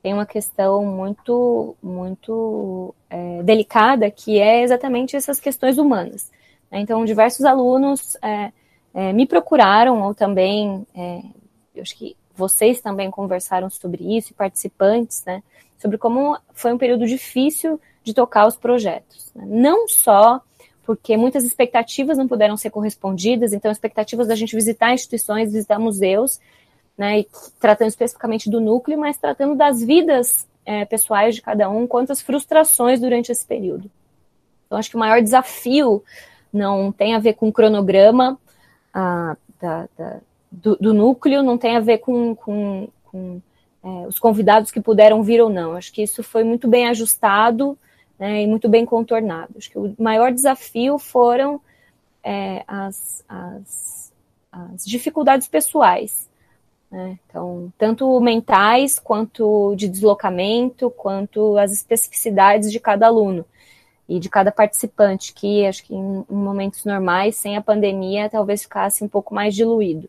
tem 0.03 0.15
uma 0.15 0.27
questão 0.27 0.85
muito, 0.85 1.77
muito 1.83 2.95
é, 3.11 3.43
delicada, 3.43 4.11
que 4.11 4.39
é 4.39 4.63
exatamente 4.63 5.17
essas 5.17 5.41
questões 5.41 5.79
humanas. 5.79 6.31
Né? 6.71 6.81
Então, 6.81 7.05
diversos 7.05 7.45
alunos 7.45 8.17
é, 8.23 8.53
é, 8.95 9.13
me 9.13 9.27
procuraram, 9.27 10.03
ou 10.03 10.15
também, 10.15 10.87
é, 10.95 11.23
eu 11.75 11.83
acho 11.83 11.97
que 11.97 12.17
vocês 12.35 12.81
também 12.81 13.11
conversaram 13.11 13.69
sobre 13.69 14.17
isso, 14.17 14.35
participantes, 14.35 15.25
né, 15.27 15.43
sobre 15.77 15.99
como 15.99 16.39
foi 16.53 16.73
um 16.73 16.79
período 16.79 17.07
difícil 17.07 17.81
de 18.05 18.15
tocar 18.15 18.47
os 18.47 18.57
projetos. 18.57 19.33
Né? 19.35 19.45
Não 19.47 19.89
só 19.89 20.41
porque 20.85 21.19
muitas 21.19 21.45
expectativas 21.45 22.17
não 22.17 22.27
puderam 22.27 22.57
ser 22.57 22.71
correspondidas, 22.71 23.53
então 23.53 23.71
expectativas 23.71 24.27
da 24.27 24.35
gente 24.35 24.55
visitar 24.55 24.95
instituições, 24.95 25.53
visitar 25.53 25.79
museus, 25.79 26.41
né, 26.99 27.21
e 27.21 27.29
tratando 27.61 27.89
especificamente 27.89 28.51
do 28.51 28.61
núcleo, 28.61 28.99
mas 28.99 29.17
tratando 29.17 29.55
das 29.55 29.83
vidas 29.83 30.49
é, 30.67 30.85
pessoais 30.85 31.37
de 31.37 31.43
cada 31.43 31.71
um, 31.71 31.87
quantas 31.87 32.21
frustrações 32.21 33.01
durante 33.01 33.31
esse 33.31 33.47
período. 33.47 33.89
Então, 34.67 34.77
acho 34.77 34.91
que 34.91 34.97
o 34.97 34.99
maior 34.99 35.23
desafio 35.23 36.03
não 36.53 36.91
tem 36.91 37.15
a 37.15 37.19
ver 37.19 37.35
com 37.35 37.49
o 37.49 37.53
cronograma 37.53 38.39
a, 38.93 39.37
da, 39.61 39.89
da, 39.97 40.21
do, 40.51 40.77
do, 40.77 40.93
núcleo, 40.93 41.43
não 41.43 41.57
tem 41.57 41.77
a 41.77 41.81
ver 41.81 41.99
com, 41.99 42.35
com, 42.35 42.89
com 43.05 43.41
é, 43.83 44.07
os 44.07 44.19
convidados 44.19 44.71
que 44.71 44.81
puderam 44.81 45.23
vir 45.23 45.41
ou 45.41 45.49
não. 45.49 45.75
Acho 45.75 45.93
que 45.93 46.03
isso 46.03 46.23
foi 46.23 46.43
muito 46.45 46.69
bem 46.69 46.89
ajustado 46.89 47.79
né, 48.19 48.43
e 48.43 48.47
muito 48.47 48.69
bem 48.69 48.85
contornado. 48.85 49.55
Acho 49.57 49.71
que 49.71 49.79
o 49.79 49.95
maior 49.99 50.33
desafio 50.33 50.99
foram 50.99 51.61
é, 52.23 52.65
as, 52.67 53.25
as, 53.29 54.13
as, 54.51 54.85
dificuldades 54.85 55.49
pessoais. 55.49 56.29
Né? 56.91 57.19
Então, 57.27 57.73
tanto 57.77 58.19
mentais, 58.21 58.99
quanto 58.99 59.75
de 59.77 59.89
deslocamento, 59.89 60.91
quanto 60.91 61.57
as 61.59 61.73
especificidades 61.73 62.73
de 62.73 62.81
cada 62.81 63.07
aluno 63.07 63.45
e 64.09 64.19
de 64.19 64.31
cada 64.31 64.51
participante, 64.51 65.35
que 65.35 65.67
acho 65.67 65.85
que 65.85 65.95
em, 65.95 66.25
momentos 66.31 66.85
normais, 66.85 67.37
sem 67.37 67.57
a 67.57 67.63
pandemia, 67.63 68.31
talvez 68.31 68.63
ficasse 68.63 69.05
um 69.05 69.09
pouco 69.09 69.35
mais 69.35 69.55
diluído. 69.55 70.09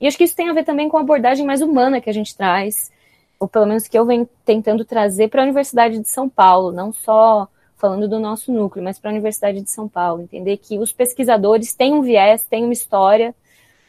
E 0.00 0.06
acho 0.06 0.16
que 0.16 0.24
isso 0.24 0.36
tem 0.36 0.48
a 0.48 0.52
ver 0.52 0.64
também 0.64 0.88
com 0.88 0.96
a 0.96 1.00
abordagem 1.00 1.44
mais 1.44 1.60
humana 1.60 2.00
que 2.00 2.08
a 2.08 2.14
gente 2.14 2.36
traz, 2.36 2.92
ou 3.38 3.48
pelo 3.48 3.66
menos 3.66 3.88
que 3.88 3.98
eu 3.98 4.06
venho 4.06 4.28
tentando 4.44 4.84
trazer 4.84 5.28
para 5.28 5.42
a 5.42 5.44
Universidade 5.44 5.98
de 5.98 6.08
São 6.08 6.28
Paulo, 6.28 6.70
não 6.70 6.92
só 6.92 7.48
falando 7.76 8.06
do 8.06 8.20
nosso 8.20 8.52
núcleo, 8.52 8.84
mas 8.84 8.98
para 8.98 9.10
a 9.10 9.12
Universidade 9.12 9.62
de 9.62 9.70
São 9.70 9.88
Paulo, 9.88 10.22
entender 10.22 10.58
que 10.58 10.78
os 10.78 10.92
pesquisadores 10.92 11.74
têm 11.74 11.94
um 11.94 12.02
viés, 12.02 12.42
têm 12.42 12.64
uma 12.64 12.72
história, 12.72 13.34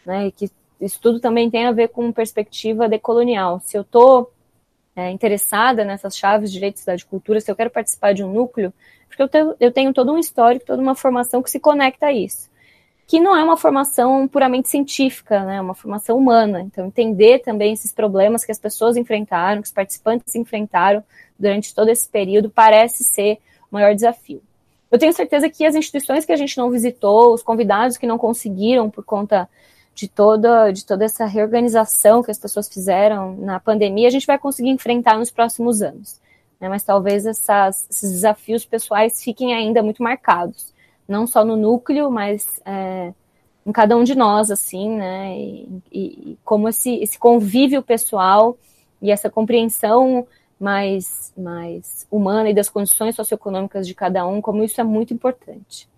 né, 0.05 0.31
que 0.31 0.49
isso 0.81 0.99
tudo 0.99 1.19
também 1.19 1.49
tem 1.49 1.65
a 1.67 1.71
ver 1.71 1.89
com 1.89 2.11
perspectiva 2.11 2.89
decolonial. 2.89 3.59
Se 3.61 3.77
eu 3.77 3.81
estou 3.83 4.33
é, 4.95 5.09
interessada 5.11 5.85
nessas 5.85 6.17
chaves 6.17 6.49
de 6.49 6.55
direito, 6.55 6.79
cidade 6.79 7.03
e 7.03 7.05
cultura, 7.05 7.39
se 7.39 7.49
eu 7.49 7.55
quero 7.55 7.69
participar 7.69 8.13
de 8.13 8.23
um 8.23 8.33
núcleo, 8.33 8.73
porque 9.07 9.21
eu 9.21 9.27
tenho, 9.29 9.55
eu 9.59 9.71
tenho 9.71 9.93
todo 9.93 10.11
um 10.11 10.17
histórico, 10.17 10.65
toda 10.65 10.81
uma 10.81 10.95
formação 10.95 11.41
que 11.41 11.51
se 11.51 11.59
conecta 11.59 12.07
a 12.07 12.13
isso 12.13 12.51
que 13.11 13.19
não 13.19 13.35
é 13.35 13.43
uma 13.43 13.57
formação 13.57 14.25
puramente 14.25 14.69
científica, 14.69 15.43
né, 15.43 15.57
é 15.57 15.61
uma 15.61 15.73
formação 15.73 16.17
humana. 16.17 16.61
Então, 16.61 16.87
entender 16.87 17.39
também 17.39 17.73
esses 17.73 17.91
problemas 17.91 18.45
que 18.45 18.53
as 18.53 18.57
pessoas 18.57 18.95
enfrentaram, 18.95 19.61
que 19.61 19.67
os 19.67 19.73
participantes 19.73 20.33
enfrentaram 20.33 21.03
durante 21.37 21.75
todo 21.75 21.89
esse 21.89 22.07
período, 22.07 22.49
parece 22.49 23.03
ser 23.03 23.39
o 23.69 23.75
maior 23.75 23.93
desafio. 23.93 24.41
Eu 24.89 24.97
tenho 24.97 25.11
certeza 25.11 25.49
que 25.49 25.65
as 25.65 25.75
instituições 25.75 26.23
que 26.23 26.31
a 26.31 26.37
gente 26.37 26.57
não 26.57 26.71
visitou, 26.71 27.33
os 27.33 27.43
convidados 27.43 27.97
que 27.97 28.07
não 28.07 28.17
conseguiram 28.17 28.89
por 28.89 29.03
conta 29.03 29.49
de 29.93 30.07
toda, 30.07 30.71
de 30.71 30.85
toda 30.85 31.05
essa 31.05 31.25
reorganização 31.25 32.23
que 32.23 32.31
as 32.31 32.39
pessoas 32.39 32.69
fizeram 32.69 33.35
na 33.37 33.59
pandemia, 33.59 34.07
a 34.07 34.11
gente 34.11 34.27
vai 34.27 34.39
conseguir 34.39 34.69
enfrentar 34.69 35.17
nos 35.17 35.31
próximos 35.31 35.81
anos. 35.81 36.19
Né? 36.59 36.69
Mas 36.69 36.83
talvez 36.83 37.25
essas, 37.25 37.87
esses 37.89 38.11
desafios 38.11 38.65
pessoais 38.65 39.23
fiquem 39.23 39.53
ainda 39.53 39.83
muito 39.83 40.01
marcados 40.01 40.71
não 41.11 41.27
só 41.27 41.43
no 41.43 41.57
núcleo, 41.57 42.09
mas 42.09 42.61
é, 42.65 43.13
em 43.65 43.71
cada 43.71 43.97
um 43.97 44.03
de 44.03 44.15
nós, 44.15 44.49
assim, 44.49 44.89
né? 44.95 45.37
E, 45.37 45.81
e, 45.91 46.37
como 46.43 46.69
esse, 46.69 46.95
esse 46.95 47.19
convívio 47.19 47.83
pessoal 47.83 48.57
e 49.01 49.11
essa 49.11 49.29
compreensão 49.29 50.25
mais, 50.59 51.33
mais 51.37 52.07
humana 52.09 52.49
e 52.49 52.53
das 52.53 52.69
condições 52.69 53.15
socioeconômicas 53.15 53.85
de 53.85 53.93
cada 53.93 54.25
um, 54.25 54.41
como 54.41 54.63
isso 54.63 54.79
é 54.79 54.83
muito 54.83 55.13
importante. 55.13 55.89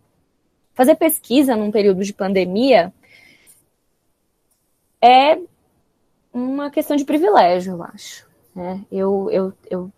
Fazer 0.73 0.95
pesquisa 0.95 1.55
num 1.55 1.71
período 1.71 2.03
de 2.03 2.13
pandemia 2.13 2.91
é 5.03 5.37
uma 6.33 6.71
questão 6.71 6.95
de 6.95 7.03
privilégio, 7.03 7.73
eu 7.73 7.83
acho. 7.83 8.25
Né? 8.55 8.81
Eu, 8.89 9.29
eu, 9.29 9.53
eu 9.69 9.91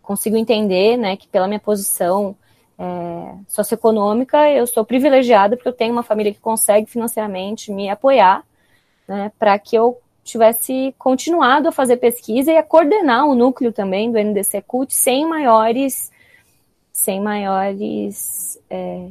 consigo 0.00 0.36
entender 0.36 0.96
né, 0.96 1.16
que 1.16 1.26
pela 1.26 1.48
minha 1.48 1.58
posição 1.58 2.36
é, 2.78 3.34
socioeconômica, 3.48 4.48
eu 4.50 4.64
sou 4.66 4.84
privilegiada 4.84 5.56
porque 5.56 5.68
eu 5.68 5.72
tenho 5.72 5.92
uma 5.92 6.04
família 6.04 6.32
que 6.32 6.38
consegue 6.38 6.88
financeiramente 6.88 7.72
me 7.72 7.90
apoiar, 7.90 8.44
né, 9.08 9.32
para 9.36 9.58
que 9.58 9.74
eu 9.74 9.98
tivesse 10.22 10.94
continuado 10.96 11.68
a 11.68 11.72
fazer 11.72 11.96
pesquisa 11.96 12.52
e 12.52 12.56
a 12.56 12.62
coordenar 12.62 13.26
o 13.26 13.34
núcleo 13.34 13.72
também 13.72 14.12
do 14.12 14.18
NDC 14.18 14.62
CUT 14.62 14.94
sem 14.94 15.26
maiores, 15.26 16.12
sem 16.92 17.20
maiores 17.20 18.60
é, 18.70 19.08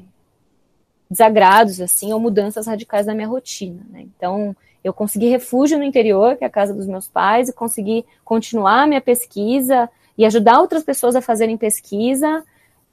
desagrados, 1.10 1.82
assim, 1.82 2.14
ou 2.14 2.20
mudanças 2.22 2.68
radicais 2.68 3.06
na 3.06 3.14
minha 3.14 3.28
rotina, 3.28 3.86
né? 3.90 4.04
Então, 4.16 4.56
eu 4.84 4.94
consegui 4.94 5.28
refúgio 5.28 5.78
no 5.78 5.84
interior, 5.84 6.36
que 6.36 6.44
é 6.44 6.48
a 6.48 6.52
casa 6.52 6.74
dos 6.74 6.88
meus 6.88 7.08
pais, 7.08 7.50
e 7.50 7.54
consegui 7.54 8.06
continuar 8.24 8.88
minha 8.88 9.02
pesquisa 9.02 9.90
e 10.18 10.26
ajudar 10.26 10.60
outras 10.60 10.84
pessoas 10.84 11.16
a 11.16 11.22
fazerem 11.22 11.58
pesquisa, 11.58 12.44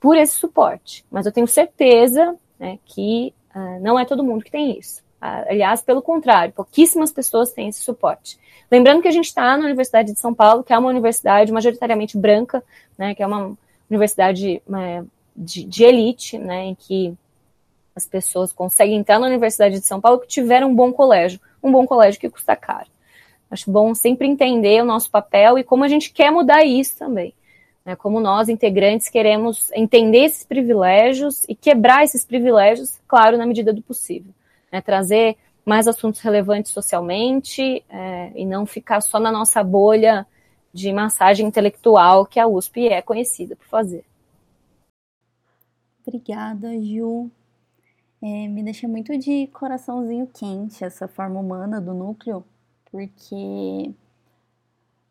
por 0.00 0.16
esse 0.16 0.34
suporte. 0.34 1.04
Mas 1.10 1.26
eu 1.26 1.32
tenho 1.32 1.46
certeza 1.46 2.36
né, 2.58 2.78
que 2.84 3.34
uh, 3.54 3.80
não 3.80 3.98
é 3.98 4.04
todo 4.04 4.24
mundo 4.24 4.44
que 4.44 4.50
tem 4.50 4.78
isso. 4.78 5.02
Uh, 5.20 5.50
aliás, 5.50 5.82
pelo 5.82 6.00
contrário, 6.00 6.54
pouquíssimas 6.54 7.12
pessoas 7.12 7.52
têm 7.52 7.68
esse 7.68 7.80
suporte. 7.80 8.38
Lembrando 8.70 9.02
que 9.02 9.08
a 9.08 9.12
gente 9.12 9.26
está 9.26 9.56
na 9.56 9.64
Universidade 9.64 10.12
de 10.12 10.18
São 10.18 10.32
Paulo, 10.32 10.62
que 10.62 10.72
é 10.72 10.78
uma 10.78 10.90
universidade 10.90 11.50
majoritariamente 11.50 12.16
branca, 12.16 12.62
né, 12.96 13.14
que 13.14 13.22
é 13.22 13.26
uma 13.26 13.56
universidade 13.90 14.62
uh, 14.68 15.08
de, 15.36 15.64
de, 15.64 15.84
elite, 15.84 16.38
né, 16.38 16.66
em 16.66 16.74
que 16.74 17.14
as 17.98 18.06
pessoas 18.06 18.52
conseguem 18.52 18.96
entrar 18.96 19.18
na 19.18 19.26
Universidade 19.26 19.78
de 19.78 19.86
São 19.86 20.00
Paulo 20.00 20.20
que 20.20 20.26
tiveram 20.26 20.70
um 20.70 20.74
bom 20.74 20.92
colégio, 20.92 21.40
um 21.62 21.70
bom 21.70 21.86
colégio 21.86 22.20
que 22.20 22.30
custa 22.30 22.56
caro. 22.56 22.88
Acho 23.50 23.70
bom 23.70 23.94
sempre 23.94 24.26
entender 24.26 24.82
o 24.82 24.86
nosso 24.86 25.10
papel 25.10 25.58
e 25.58 25.64
como 25.64 25.84
a 25.84 25.88
gente 25.88 26.12
quer 26.12 26.30
mudar 26.30 26.64
isso 26.64 26.96
também. 26.98 27.34
Né, 27.84 27.96
como 27.96 28.20
nós, 28.20 28.48
integrantes, 28.48 29.08
queremos 29.08 29.70
entender 29.72 30.24
esses 30.24 30.44
privilégios 30.44 31.44
e 31.48 31.54
quebrar 31.54 32.04
esses 32.04 32.24
privilégios, 32.24 33.00
claro, 33.08 33.38
na 33.38 33.46
medida 33.46 33.72
do 33.72 33.82
possível. 33.82 34.32
Né, 34.70 34.80
trazer 34.80 35.36
mais 35.64 35.88
assuntos 35.88 36.20
relevantes 36.20 36.72
socialmente 36.72 37.84
é, 37.88 38.32
e 38.34 38.44
não 38.44 38.64
ficar 38.64 39.00
só 39.00 39.18
na 39.18 39.32
nossa 39.32 39.62
bolha 39.62 40.26
de 40.72 40.92
massagem 40.92 41.46
intelectual 41.46 42.26
que 42.26 42.38
a 42.38 42.46
USP 42.46 42.88
é 42.88 43.02
conhecida 43.02 43.56
por 43.56 43.66
fazer. 43.66 44.04
Obrigada, 46.06 46.70
Ju. 46.80 47.30
É, 48.20 48.48
me 48.48 48.64
deixa 48.64 48.88
muito 48.88 49.16
de 49.16 49.46
coraçãozinho 49.48 50.26
quente 50.26 50.84
essa 50.84 51.06
forma 51.06 51.38
humana 51.38 51.80
do 51.80 51.94
núcleo, 51.94 52.44
porque 52.90 53.94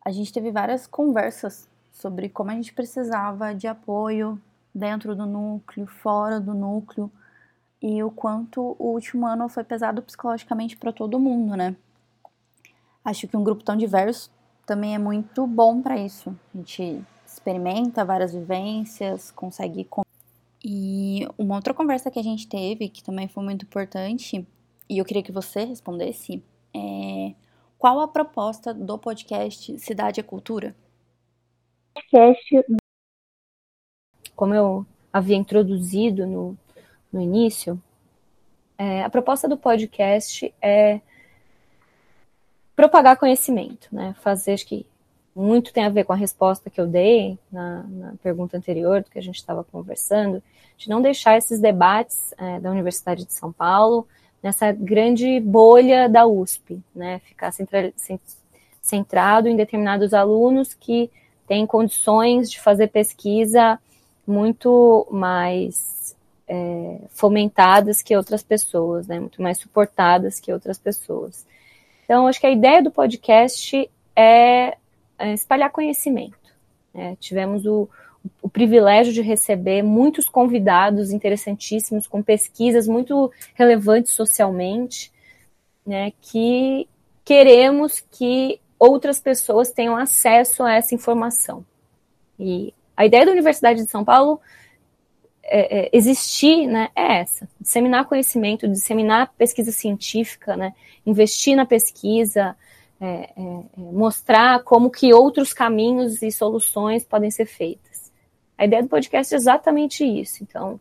a 0.03 0.11
gente 0.11 0.33
teve 0.33 0.51
várias 0.51 0.85
conversas 0.85 1.69
sobre 1.91 2.27
como 2.27 2.51
a 2.51 2.53
gente 2.53 2.73
precisava 2.73 3.55
de 3.55 3.65
apoio 3.65 4.41
dentro 4.75 5.15
do 5.15 5.25
núcleo, 5.25 5.87
fora 5.87 6.39
do 6.39 6.53
núcleo, 6.53 7.09
e 7.81 8.03
o 8.03 8.11
quanto 8.11 8.75
o 8.77 8.91
último 8.91 9.25
ano 9.25 9.47
foi 9.47 9.63
pesado 9.63 10.01
psicologicamente 10.01 10.75
para 10.75 10.91
todo 10.91 11.19
mundo, 11.19 11.55
né? 11.55 11.75
Acho 13.05 13.27
que 13.27 13.37
um 13.37 13.43
grupo 13.43 13.63
tão 13.63 13.77
diverso 13.77 14.29
também 14.65 14.95
é 14.95 14.99
muito 14.99 15.47
bom 15.47 15.81
para 15.81 15.97
isso. 15.97 16.35
A 16.53 16.57
gente 16.57 17.01
experimenta 17.25 18.03
várias 18.03 18.33
vivências, 18.33 19.31
consegue. 19.31 19.87
E 20.69 21.25
uma 21.37 21.55
outra 21.55 21.73
conversa 21.73 22.11
que 22.11 22.19
a 22.19 22.23
gente 22.23 22.45
teve, 22.45 22.89
que 22.89 23.01
também 23.01 23.25
foi 23.29 23.41
muito 23.41 23.63
importante, 23.63 24.45
e 24.89 24.97
eu 24.97 25.05
queria 25.05 25.23
que 25.23 25.31
você 25.31 25.63
respondesse, 25.63 26.43
é 26.75 27.33
qual 27.77 28.01
a 28.01 28.07
proposta 28.07 28.73
do 28.73 28.97
podcast 28.97 29.79
Cidade 29.79 30.19
é 30.19 30.23
Cultura? 30.23 30.75
podcast. 31.93 32.65
Como 34.35 34.53
eu 34.53 34.85
havia 35.13 35.37
introduzido 35.37 36.27
no, 36.27 36.57
no 37.13 37.21
início, 37.21 37.81
é, 38.77 39.05
a 39.05 39.09
proposta 39.09 39.47
do 39.47 39.57
podcast 39.57 40.53
é 40.61 40.99
propagar 42.75 43.15
conhecimento, 43.15 43.87
né? 43.89 44.13
Fazer, 44.19 44.51
acho 44.51 44.67
que 44.67 44.85
muito 45.37 45.71
tem 45.71 45.85
a 45.85 45.89
ver 45.89 46.03
com 46.03 46.13
a 46.13 46.15
resposta 46.15 46.69
que 46.69 46.81
eu 46.81 46.87
dei 46.87 47.37
na, 47.51 47.83
na 47.83 48.13
pergunta 48.23 48.57
anterior, 48.57 49.03
do 49.03 49.09
que 49.11 49.19
a 49.19 49.21
gente 49.21 49.35
estava 49.35 49.63
conversando, 49.63 50.41
de 50.75 50.89
não 50.89 50.99
deixar 50.99 51.37
esses 51.37 51.59
debates 51.59 52.33
é, 52.37 52.59
da 52.59 52.71
Universidade 52.71 53.23
de 53.23 53.33
São 53.33 53.51
Paulo 53.51 54.07
nessa 54.41 54.71
grande 54.71 55.39
bolha 55.39 56.09
da 56.09 56.25
USP, 56.25 56.81
né? 56.95 57.19
Ficar 57.19 57.51
centra, 57.51 57.93
centrado 58.81 59.47
em 59.47 59.55
determinados 59.55 60.13
alunos 60.13 60.73
que 60.73 61.09
têm 61.47 61.67
condições 61.67 62.49
de 62.49 62.59
fazer 62.59 62.87
pesquisa 62.87 63.79
muito 64.25 65.07
mais 65.11 66.15
é, 66.47 66.99
fomentadas 67.09 68.01
que 68.01 68.17
outras 68.17 68.41
pessoas, 68.41 69.05
né? 69.05 69.19
Muito 69.19 69.41
mais 69.41 69.59
suportadas 69.59 70.39
que 70.39 70.51
outras 70.51 70.79
pessoas. 70.79 71.45
Então, 72.05 72.25
acho 72.25 72.39
que 72.39 72.47
a 72.47 72.51
ideia 72.51 72.81
do 72.81 72.89
podcast 72.89 73.89
é, 74.15 74.69
é 74.69 74.77
espalhar 75.19 75.71
conhecimento. 75.71 76.37
Né? 76.93 77.15
Tivemos 77.19 77.65
o, 77.65 77.89
o 78.41 78.49
privilégio 78.49 79.13
de 79.13 79.21
receber 79.21 79.81
muitos 79.83 80.27
convidados 80.29 81.11
interessantíssimos, 81.11 82.07
com 82.07 82.21
pesquisas 82.21 82.87
muito 82.87 83.31
relevantes 83.55 84.11
socialmente, 84.11 85.11
né, 85.85 86.11
que 86.21 86.87
queremos 87.23 88.01
que 88.11 88.59
outras 88.77 89.19
pessoas 89.19 89.71
tenham 89.71 89.95
acesso 89.95 90.63
a 90.63 90.73
essa 90.73 90.93
informação. 90.93 91.65
E 92.39 92.73
a 92.95 93.05
ideia 93.05 93.25
da 93.25 93.31
Universidade 93.31 93.83
de 93.83 93.89
São 93.89 94.03
Paulo 94.03 94.39
é, 95.43 95.79
é, 95.79 95.89
existir 95.93 96.67
né, 96.67 96.89
é 96.95 97.19
essa: 97.19 97.47
disseminar 97.59 98.05
conhecimento, 98.05 98.67
disseminar 98.67 99.33
pesquisa 99.37 99.71
científica, 99.71 100.57
né, 100.57 100.73
investir 101.05 101.55
na 101.55 101.65
pesquisa, 101.65 102.55
é, 102.99 103.05
é, 103.05 103.29
é, 103.37 103.63
mostrar 103.77 104.63
como 104.63 104.89
que 104.89 105.13
outros 105.13 105.53
caminhos 105.53 106.21
e 106.21 106.31
soluções 106.31 107.03
podem 107.05 107.31
ser 107.31 107.45
feitas. 107.45 108.11
A 108.57 108.65
ideia 108.65 108.83
do 108.83 108.89
podcast 108.89 109.33
é 109.33 109.37
exatamente 109.37 110.03
isso. 110.03 110.43
Então, 110.43 110.79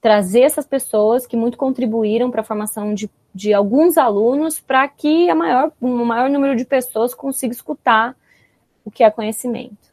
trazer 0.00 0.40
essas 0.40 0.66
pessoas 0.66 1.26
que 1.26 1.36
muito 1.36 1.58
contribuíram 1.58 2.30
para 2.30 2.40
a 2.40 2.44
formação 2.44 2.94
de, 2.94 3.10
de 3.34 3.52
alguns 3.52 3.98
alunos 3.98 4.60
para 4.60 4.88
que 4.88 5.28
a 5.28 5.34
maior, 5.34 5.72
um 5.80 6.04
maior 6.04 6.30
número 6.30 6.56
de 6.56 6.64
pessoas 6.64 7.14
consiga 7.14 7.52
escutar 7.52 8.16
o 8.84 8.90
que 8.90 9.04
é 9.04 9.10
conhecimento 9.10 9.88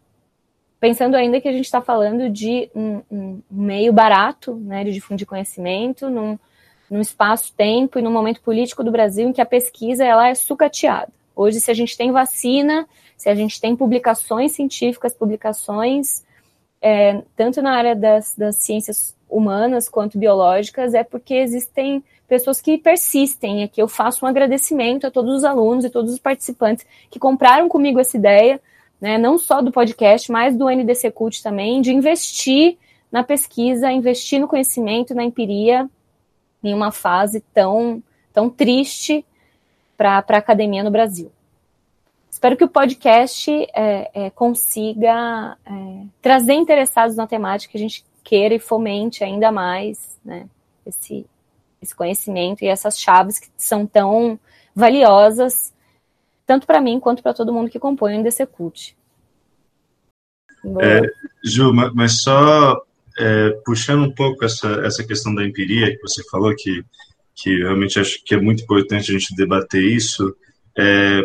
pensando 0.85 1.15
ainda 1.15 1.41
que 1.41 1.47
a 1.47 1.51
gente 1.51 1.65
está 1.65 1.81
falando 1.81 2.29
de 2.29 2.69
um, 2.75 3.01
um, 3.11 3.41
meio 3.49 3.91
barato 3.91 4.53
né, 4.53 4.83
de 4.83 4.91
difundir 4.91 5.25
conhecimento, 5.25 6.11
num, 6.11 6.37
num 6.91 7.01
espaço-tempo 7.01 7.97
e 7.97 8.03
num 8.03 8.11
momento 8.11 8.39
político 8.39 8.83
do 8.83 8.91
Brasil 8.91 9.27
em 9.27 9.33
que 9.33 9.41
a 9.41 9.45
pesquisa 9.47 10.05
ela 10.05 10.27
é 10.29 10.35
sucateada. 10.35 11.11
Hoje, 11.35 11.59
se 11.59 11.69
a 11.69 11.73
gente 11.73 11.97
tem 11.97 12.11
vacina, 12.11 12.87
se 13.17 13.29
a 13.29 13.35
gente 13.35 13.59
tem 13.59 13.75
publicações 13.75 14.53
científicas, 14.53 15.13
publicações 15.13 16.23
é, 16.81 17.23
tanto 17.35 17.61
na 17.61 17.75
área 17.75 17.95
das, 17.95 18.35
das 18.35 18.57
ciências 18.57 19.15
humanas 19.29 19.89
quanto 19.89 20.17
biológicas, 20.17 20.93
é 20.93 21.03
porque 21.03 21.33
existem 21.33 22.03
pessoas 22.27 22.61
que 22.61 22.77
persistem. 22.77 23.63
Aqui 23.63 23.81
eu 23.81 23.87
faço 23.87 24.25
um 24.25 24.27
agradecimento 24.27 25.07
a 25.07 25.11
todos 25.11 25.35
os 25.35 25.43
alunos 25.43 25.85
e 25.85 25.89
todos 25.89 26.13
os 26.13 26.19
participantes 26.19 26.85
que 27.09 27.19
compraram 27.19 27.67
comigo 27.67 27.99
essa 27.99 28.17
ideia, 28.17 28.61
né, 28.99 29.17
não 29.17 29.37
só 29.37 29.61
do 29.61 29.71
podcast, 29.71 30.31
mas 30.31 30.55
do 30.55 30.69
NDC 30.69 31.11
Cult 31.11 31.41
também, 31.43 31.81
de 31.81 31.91
investir 31.91 32.77
na 33.11 33.23
pesquisa, 33.23 33.91
investir 33.91 34.39
no 34.39 34.47
conhecimento, 34.47 35.13
na 35.13 35.23
empiria, 35.23 35.89
em 36.63 36.73
uma 36.73 36.91
fase 36.91 37.43
tão, 37.53 38.01
tão 38.33 38.49
triste 38.49 39.25
para 39.97 40.23
a 40.27 40.37
academia 40.37 40.83
no 40.83 40.91
Brasil. 40.91 41.31
Espero 42.29 42.57
que 42.57 42.63
o 42.63 42.69
podcast 42.69 43.49
é, 43.73 44.11
é, 44.13 44.29
consiga 44.29 45.57
é, 45.65 46.05
trazer 46.21 46.53
interessados 46.53 47.15
na 47.15 47.25
temática 47.25 47.71
que 47.71 47.77
a 47.77 47.81
gente 47.81 48.05
queira 48.23 48.53
e 48.55 48.59
fomente 48.59 49.23
ainda 49.23 49.51
mais 49.51 50.19
né, 50.23 50.47
esse, 50.85 51.25
esse 51.81 51.95
conhecimento 51.95 52.63
e 52.63 52.67
essas 52.67 52.99
chaves 52.99 53.39
que 53.39 53.49
são 53.57 53.85
tão 53.85 54.37
valiosas 54.75 55.73
tanto 56.45 56.67
para 56.67 56.81
mim 56.81 56.99
quanto 56.99 57.23
para 57.23 57.33
todo 57.33 57.53
mundo 57.53 57.69
que 57.69 57.79
compõe 57.79 58.15
o 58.15 58.19
NDC 58.19 58.45
Cult. 58.45 58.95
É, 60.81 61.01
Ju, 61.43 61.73
mas 61.73 62.21
só 62.21 62.81
é, 63.17 63.49
puxando 63.65 64.03
um 64.03 64.11
pouco 64.11 64.45
essa, 64.45 64.67
essa 64.85 65.03
questão 65.03 65.33
da 65.33 65.45
empiria 65.45 65.95
que 65.95 66.01
você 66.01 66.23
falou, 66.29 66.53
que, 66.55 66.83
que 67.35 67.57
realmente 67.57 67.99
acho 67.99 68.23
que 68.23 68.33
é 68.33 68.39
muito 68.39 68.63
importante 68.63 69.11
a 69.11 69.13
gente 69.13 69.35
debater 69.35 69.83
isso, 69.83 70.35
é, 70.77 71.21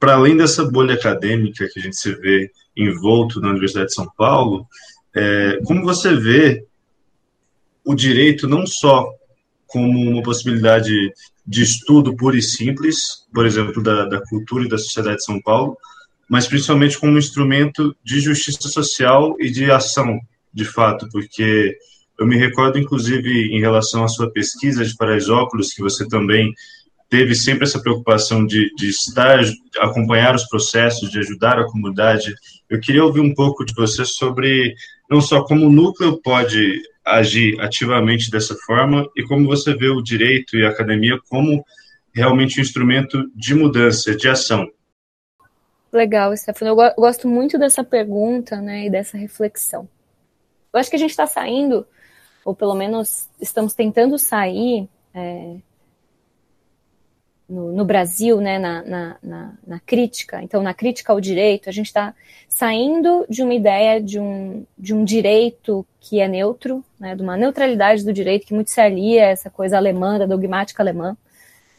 para 0.00 0.14
além 0.14 0.36
dessa 0.36 0.64
bolha 0.64 0.94
acadêmica 0.94 1.68
que 1.72 1.78
a 1.78 1.82
gente 1.82 1.96
se 1.96 2.12
vê 2.14 2.50
envolto 2.76 3.40
na 3.40 3.50
Universidade 3.50 3.88
de 3.88 3.94
São 3.94 4.10
Paulo, 4.16 4.66
é, 5.14 5.58
como 5.64 5.84
você 5.84 6.14
vê 6.14 6.64
o 7.84 7.94
direito 7.94 8.48
não 8.48 8.66
só 8.66 9.12
como 9.66 9.98
uma 10.10 10.22
possibilidade 10.22 11.12
de 11.46 11.62
estudo 11.62 12.16
puro 12.16 12.36
e 12.36 12.42
simples, 12.42 13.26
por 13.32 13.46
exemplo, 13.46 13.82
da, 13.82 14.06
da 14.06 14.20
cultura 14.20 14.64
e 14.64 14.68
da 14.68 14.78
sociedade 14.78 15.16
de 15.16 15.24
São 15.24 15.40
Paulo, 15.40 15.76
mas 16.28 16.46
principalmente 16.46 16.98
como 16.98 17.12
um 17.12 17.18
instrumento 17.18 17.94
de 18.02 18.20
justiça 18.20 18.68
social 18.68 19.36
e 19.38 19.50
de 19.50 19.70
ação, 19.70 20.18
de 20.52 20.64
fato, 20.64 21.08
porque 21.10 21.76
eu 22.18 22.26
me 22.26 22.36
recordo, 22.36 22.78
inclusive, 22.78 23.48
em 23.54 23.60
relação 23.60 24.04
à 24.04 24.08
sua 24.08 24.30
pesquisa 24.30 24.84
de 24.84 24.96
Paraisópolis, 24.96 25.72
que 25.72 25.82
você 25.82 26.06
também 26.06 26.52
teve 27.08 27.34
sempre 27.34 27.64
essa 27.64 27.80
preocupação 27.80 28.46
de, 28.46 28.74
de 28.74 28.88
estar, 28.88 29.42
de 29.44 29.54
acompanhar 29.78 30.34
os 30.34 30.44
processos, 30.48 31.10
de 31.10 31.18
ajudar 31.18 31.58
a 31.58 31.66
comunidade. 31.66 32.34
Eu 32.70 32.80
queria 32.80 33.04
ouvir 33.04 33.20
um 33.20 33.34
pouco 33.34 33.64
de 33.64 33.74
você 33.74 34.04
sobre 34.04 34.74
não 35.10 35.20
só 35.20 35.44
como 35.44 35.66
o 35.66 35.72
núcleo 35.72 36.20
pode 36.22 36.80
agir 37.04 37.60
ativamente 37.60 38.30
dessa 38.30 38.54
forma 38.66 39.06
e 39.16 39.22
como 39.24 39.46
você 39.46 39.74
vê 39.76 39.88
o 39.88 40.00
direito 40.00 40.56
e 40.56 40.64
a 40.64 40.70
academia 40.70 41.18
como 41.28 41.64
realmente 42.14 42.58
um 42.58 42.62
instrumento 42.62 43.30
de 43.34 43.54
mudança, 43.54 44.14
de 44.14 44.28
ação. 44.28 44.70
Legal, 45.92 46.34
Stefano. 46.34 46.70
Eu 46.70 46.94
gosto 46.96 47.28
muito 47.28 47.58
dessa 47.58 47.84
pergunta 47.84 48.60
né, 48.60 48.86
e 48.86 48.90
dessa 48.90 49.18
reflexão. 49.18 49.86
Eu 50.72 50.80
acho 50.80 50.88
que 50.88 50.96
a 50.96 50.98
gente 50.98 51.10
está 51.10 51.26
saindo, 51.26 51.86
ou 52.44 52.54
pelo 52.54 52.74
menos 52.74 53.28
estamos 53.40 53.74
tentando 53.74 54.18
sair 54.18 54.88
é, 55.14 55.56
no, 57.48 57.72
no, 57.72 57.84
Brasil, 57.84 58.40
né, 58.40 58.58
na, 58.58 58.82
na, 58.82 59.16
na, 59.22 59.52
na, 59.66 59.80
crítica, 59.80 60.42
então 60.42 60.62
na 60.62 60.72
crítica 60.72 61.12
ao 61.12 61.20
direito, 61.20 61.68
a 61.68 61.72
gente 61.72 61.86
está 61.86 62.14
saindo 62.48 63.26
de 63.28 63.42
uma 63.42 63.52
ideia 63.52 64.00
de 64.00 64.18
um, 64.18 64.64
de 64.78 64.94
um 64.94 65.04
direito 65.04 65.86
que 66.00 66.20
é 66.20 66.26
neutro, 66.26 66.82
né, 66.98 67.14
de 67.14 67.22
uma 67.22 67.36
neutralidade 67.36 68.04
do 68.04 68.12
direito 68.12 68.46
que 68.46 68.54
muito 68.54 68.70
se 68.70 68.80
alia 68.80 69.26
a 69.26 69.30
essa 69.30 69.50
coisa 69.50 69.76
alemã, 69.76 70.18
da 70.18 70.26
dogmática 70.26 70.82
alemã, 70.82 71.16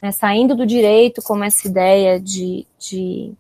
né, 0.02 0.12
saindo 0.12 0.56
do 0.56 0.66
direito 0.66 1.22
como 1.22 1.44
essa 1.44 1.68
ideia 1.68 2.20
de, 2.20 2.68
de, 2.78 3.34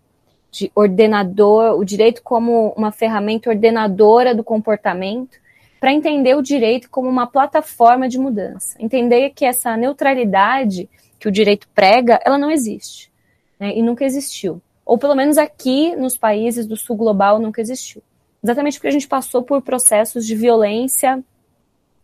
de 0.52 0.72
ordenador, 0.74 1.78
o 1.78 1.86
direito 1.86 2.24
como 2.24 2.74
uma 2.76 2.92
ferramenta 2.92 3.50
ordenadora 3.50 4.34
do 4.34 4.44
comportamento, 4.44 5.43
para 5.84 5.92
entender 5.92 6.34
o 6.34 6.42
direito 6.42 6.90
como 6.90 7.10
uma 7.10 7.28
plataforma 7.28 8.08
de 8.08 8.18
mudança, 8.18 8.74
entender 8.80 9.32
que 9.32 9.44
essa 9.44 9.76
neutralidade 9.76 10.90
que 11.20 11.28
o 11.28 11.32
direito 11.32 11.68
prega, 11.76 12.22
ela 12.24 12.38
não 12.38 12.50
existe. 12.50 13.12
Né, 13.60 13.76
e 13.76 13.82
nunca 13.82 14.06
existiu. 14.06 14.62
Ou 14.86 14.98
pelo 14.98 15.14
menos 15.14 15.38
aqui 15.38 15.94
nos 15.98 16.16
países 16.16 16.66
do 16.66 16.78
sul 16.78 16.96
global 16.96 17.38
nunca 17.38 17.60
existiu. 17.60 18.02
Exatamente 18.42 18.78
porque 18.78 18.88
a 18.88 18.92
gente 18.92 19.10
passou 19.10 19.44
por 19.44 19.62
processos 19.62 20.26
de 20.26 20.38
violência 20.38 21.22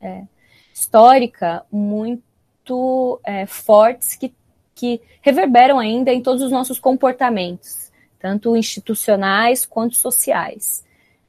é, 0.02 0.24
histórica 0.74 1.64
muito 1.72 3.22
é, 3.24 3.46
fortes 3.46 4.14
que, 4.18 4.34
que 4.76 5.00
reverberam 5.22 5.80
ainda 5.80 6.12
em 6.12 6.22
todos 6.22 6.44
os 6.44 6.52
nossos 6.52 6.80
comportamentos, 6.80 7.94
tanto 8.20 8.58
institucionais 8.58 9.66
quanto 9.66 9.96
sociais. 9.96 10.84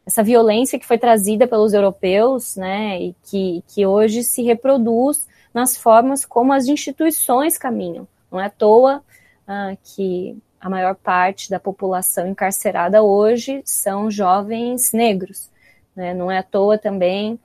Essa 0.06 0.22
violência 0.22 0.78
que 0.78 0.86
foi 0.86 0.98
trazida 0.98 1.46
pelos 1.46 1.72
europeus, 1.72 2.56
né, 2.56 3.00
e 3.00 3.14
que, 3.22 3.62
que 3.68 3.86
hoje 3.86 4.22
se 4.22 4.42
reproduz 4.42 5.28
nas 5.52 5.76
formas 5.76 6.24
como 6.24 6.52
as 6.52 6.66
instituições 6.66 7.58
caminham. 7.58 8.06
Não 8.30 8.40
é 8.40 8.46
à 8.46 8.50
toa 8.50 9.02
ah, 9.46 9.76
que 9.82 10.36
a 10.60 10.68
maior 10.68 10.94
parte 10.94 11.50
da 11.50 11.58
população 11.58 12.26
encarcerada 12.26 13.02
hoje 13.02 13.62
são 13.64 14.10
jovens 14.10 14.92
negros. 14.92 15.50
Né? 15.94 16.14
Não 16.14 16.30
é 16.30 16.38
à 16.38 16.42
toa 16.42 16.78
também 16.78 17.38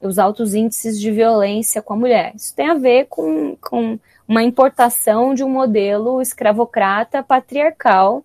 os 0.00 0.18
altos 0.18 0.54
índices 0.54 1.00
de 1.00 1.10
violência 1.10 1.80
com 1.80 1.92
a 1.92 1.96
mulher. 1.96 2.32
Isso 2.34 2.54
tem 2.54 2.68
a 2.68 2.74
ver 2.74 3.06
com, 3.08 3.56
com 3.56 3.98
uma 4.26 4.42
importação 4.42 5.34
de 5.34 5.44
um 5.44 5.48
modelo 5.48 6.20
escravocrata 6.20 7.22
patriarcal 7.22 8.24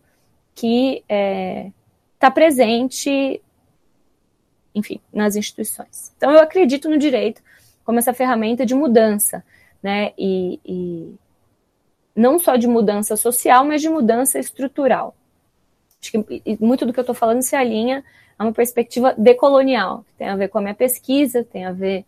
que 0.55 1.03
está 1.03 1.05
é, 1.13 1.71
tá 2.17 2.31
presente, 2.31 3.39
enfim, 4.77 4.99
nas 5.11 5.35
instituições. 5.35 6.13
Então, 6.15 6.31
eu 6.31 6.39
acredito 6.39 6.87
no 6.87 6.97
direito 6.97 7.41
como 7.83 7.97
essa 7.97 8.13
ferramenta 8.13 8.65
de 8.65 8.75
mudança, 8.75 9.43
né? 9.81 10.11
E, 10.17 10.59
e 10.63 11.15
não 12.15 12.37
só 12.37 12.55
de 12.55 12.67
mudança 12.67 13.15
social, 13.15 13.65
mas 13.65 13.81
de 13.81 13.89
mudança 13.89 14.37
estrutural. 14.37 15.15
Acho 15.99 16.11
que 16.11 16.57
muito 16.59 16.85
do 16.85 16.93
que 16.93 16.99
eu 16.99 17.03
estou 17.03 17.15
falando 17.15 17.41
se 17.41 17.55
alinha 17.55 18.03
a 18.37 18.43
uma 18.43 18.53
perspectiva 18.53 19.15
decolonial, 19.17 20.03
que 20.03 20.13
tem 20.13 20.29
a 20.29 20.35
ver 20.35 20.49
com 20.49 20.59
a 20.59 20.61
minha 20.61 20.75
pesquisa, 20.75 21.43
tem 21.43 21.65
a 21.65 21.71
ver, 21.71 22.05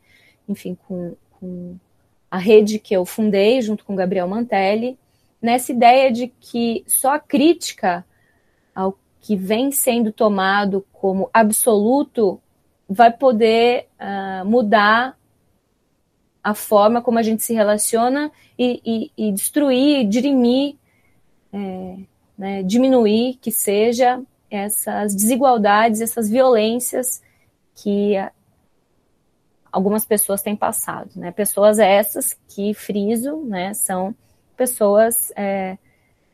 enfim, 0.47 0.77
com, 0.88 1.15
com 1.39 1.75
a 2.29 2.38
rede 2.38 2.77
que 2.77 2.95
eu 2.95 3.03
fundei 3.03 3.62
junto 3.62 3.84
com 3.84 3.95
Gabriel 3.95 4.27
Mantelli, 4.27 4.97
nessa 5.41 5.71
ideia 5.71 6.12
de 6.12 6.27
que 6.27 6.84
só 6.86 7.13
a 7.13 7.19
crítica 7.19 8.05
ao 8.75 8.95
que 9.21 9.36
vem 9.36 9.71
sendo 9.71 10.12
tomado 10.12 10.86
como 10.93 11.29
absoluto 11.34 12.39
vai 12.89 13.12
poder 13.12 13.88
uh, 13.99 14.43
mudar 14.45 15.15
a 16.43 16.54
forma 16.54 17.02
como 17.02 17.19
a 17.19 17.21
gente 17.21 17.43
se 17.43 17.54
relaciona 17.54 18.32
e, 18.58 18.82
e, 19.17 19.28
e 19.28 19.32
destruir, 19.32 20.08
dirimir, 20.08 20.75
é, 21.54 21.95
né, 22.38 22.63
diminuir 22.63 23.38
que 23.41 23.52
seja 23.52 24.21
essas 24.49 25.13
desigualdades, 25.13 26.02
essas 26.02 26.30
violências 26.30 27.21
que 27.75 28.15
algumas 29.71 30.06
pessoas 30.06 30.41
têm 30.41 30.56
passado. 30.56 31.12
Né? 31.15 31.32
Pessoas 31.32 31.78
essas 31.78 32.36
que, 32.47 32.73
friso, 32.73 33.38
né, 33.45 33.73
são 33.73 34.15
pessoas 34.58 35.32
é, 35.36 35.78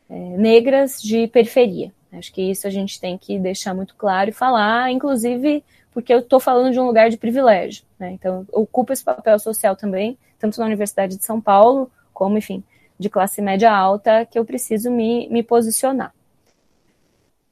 é, 0.09 0.15
negras 0.37 1.01
de 1.01 1.27
periferia. 1.27 1.91
Acho 2.13 2.31
que 2.31 2.41
isso 2.41 2.65
a 2.65 2.69
gente 2.69 2.99
tem 2.99 3.17
que 3.17 3.37
deixar 3.37 3.73
muito 3.73 3.95
claro 3.95 4.29
e 4.29 4.33
falar, 4.33 4.89
inclusive 4.91 5.63
porque 5.95 6.13
eu 6.13 6.19
estou 6.19 6.41
falando 6.41 6.73
de 6.73 6.79
um 6.79 6.85
lugar 6.85 7.09
de 7.09 7.15
privilégio. 7.15 7.85
Né? 7.97 8.11
Então, 8.11 8.45
eu 8.51 8.63
ocupo 8.63 8.91
esse 8.91 9.01
papel 9.01 9.39
social 9.39 9.77
também, 9.77 10.17
tanto 10.37 10.59
na 10.59 10.65
Universidade 10.65 11.15
de 11.15 11.23
São 11.23 11.39
Paulo, 11.39 11.89
como, 12.13 12.37
enfim, 12.37 12.61
de 12.99 13.09
classe 13.09 13.41
média 13.41 13.71
alta, 13.71 14.25
que 14.25 14.37
eu 14.37 14.43
preciso 14.43 14.91
me, 14.91 15.29
me 15.29 15.41
posicionar. 15.41 16.13